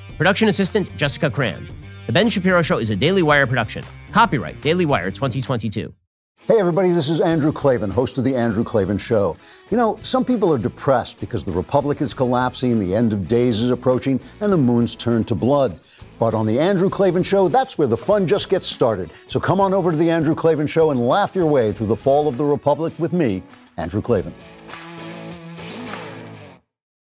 [0.21, 1.73] Production assistant Jessica Crand.
[2.05, 3.83] The Ben Shapiro Show is a Daily Wire production.
[4.11, 5.91] Copyright Daily Wire 2022.
[6.41, 9.35] Hey, everybody, this is Andrew Klavan, host of The Andrew Klavan Show.
[9.71, 13.63] You know, some people are depressed because the Republic is collapsing, the end of days
[13.63, 15.79] is approaching, and the moon's turned to blood.
[16.19, 19.09] But on The Andrew Klavan Show, that's where the fun just gets started.
[19.27, 21.95] So come on over to The Andrew Klavan Show and laugh your way through the
[21.95, 23.41] fall of the Republic with me,
[23.77, 24.35] Andrew Klavan.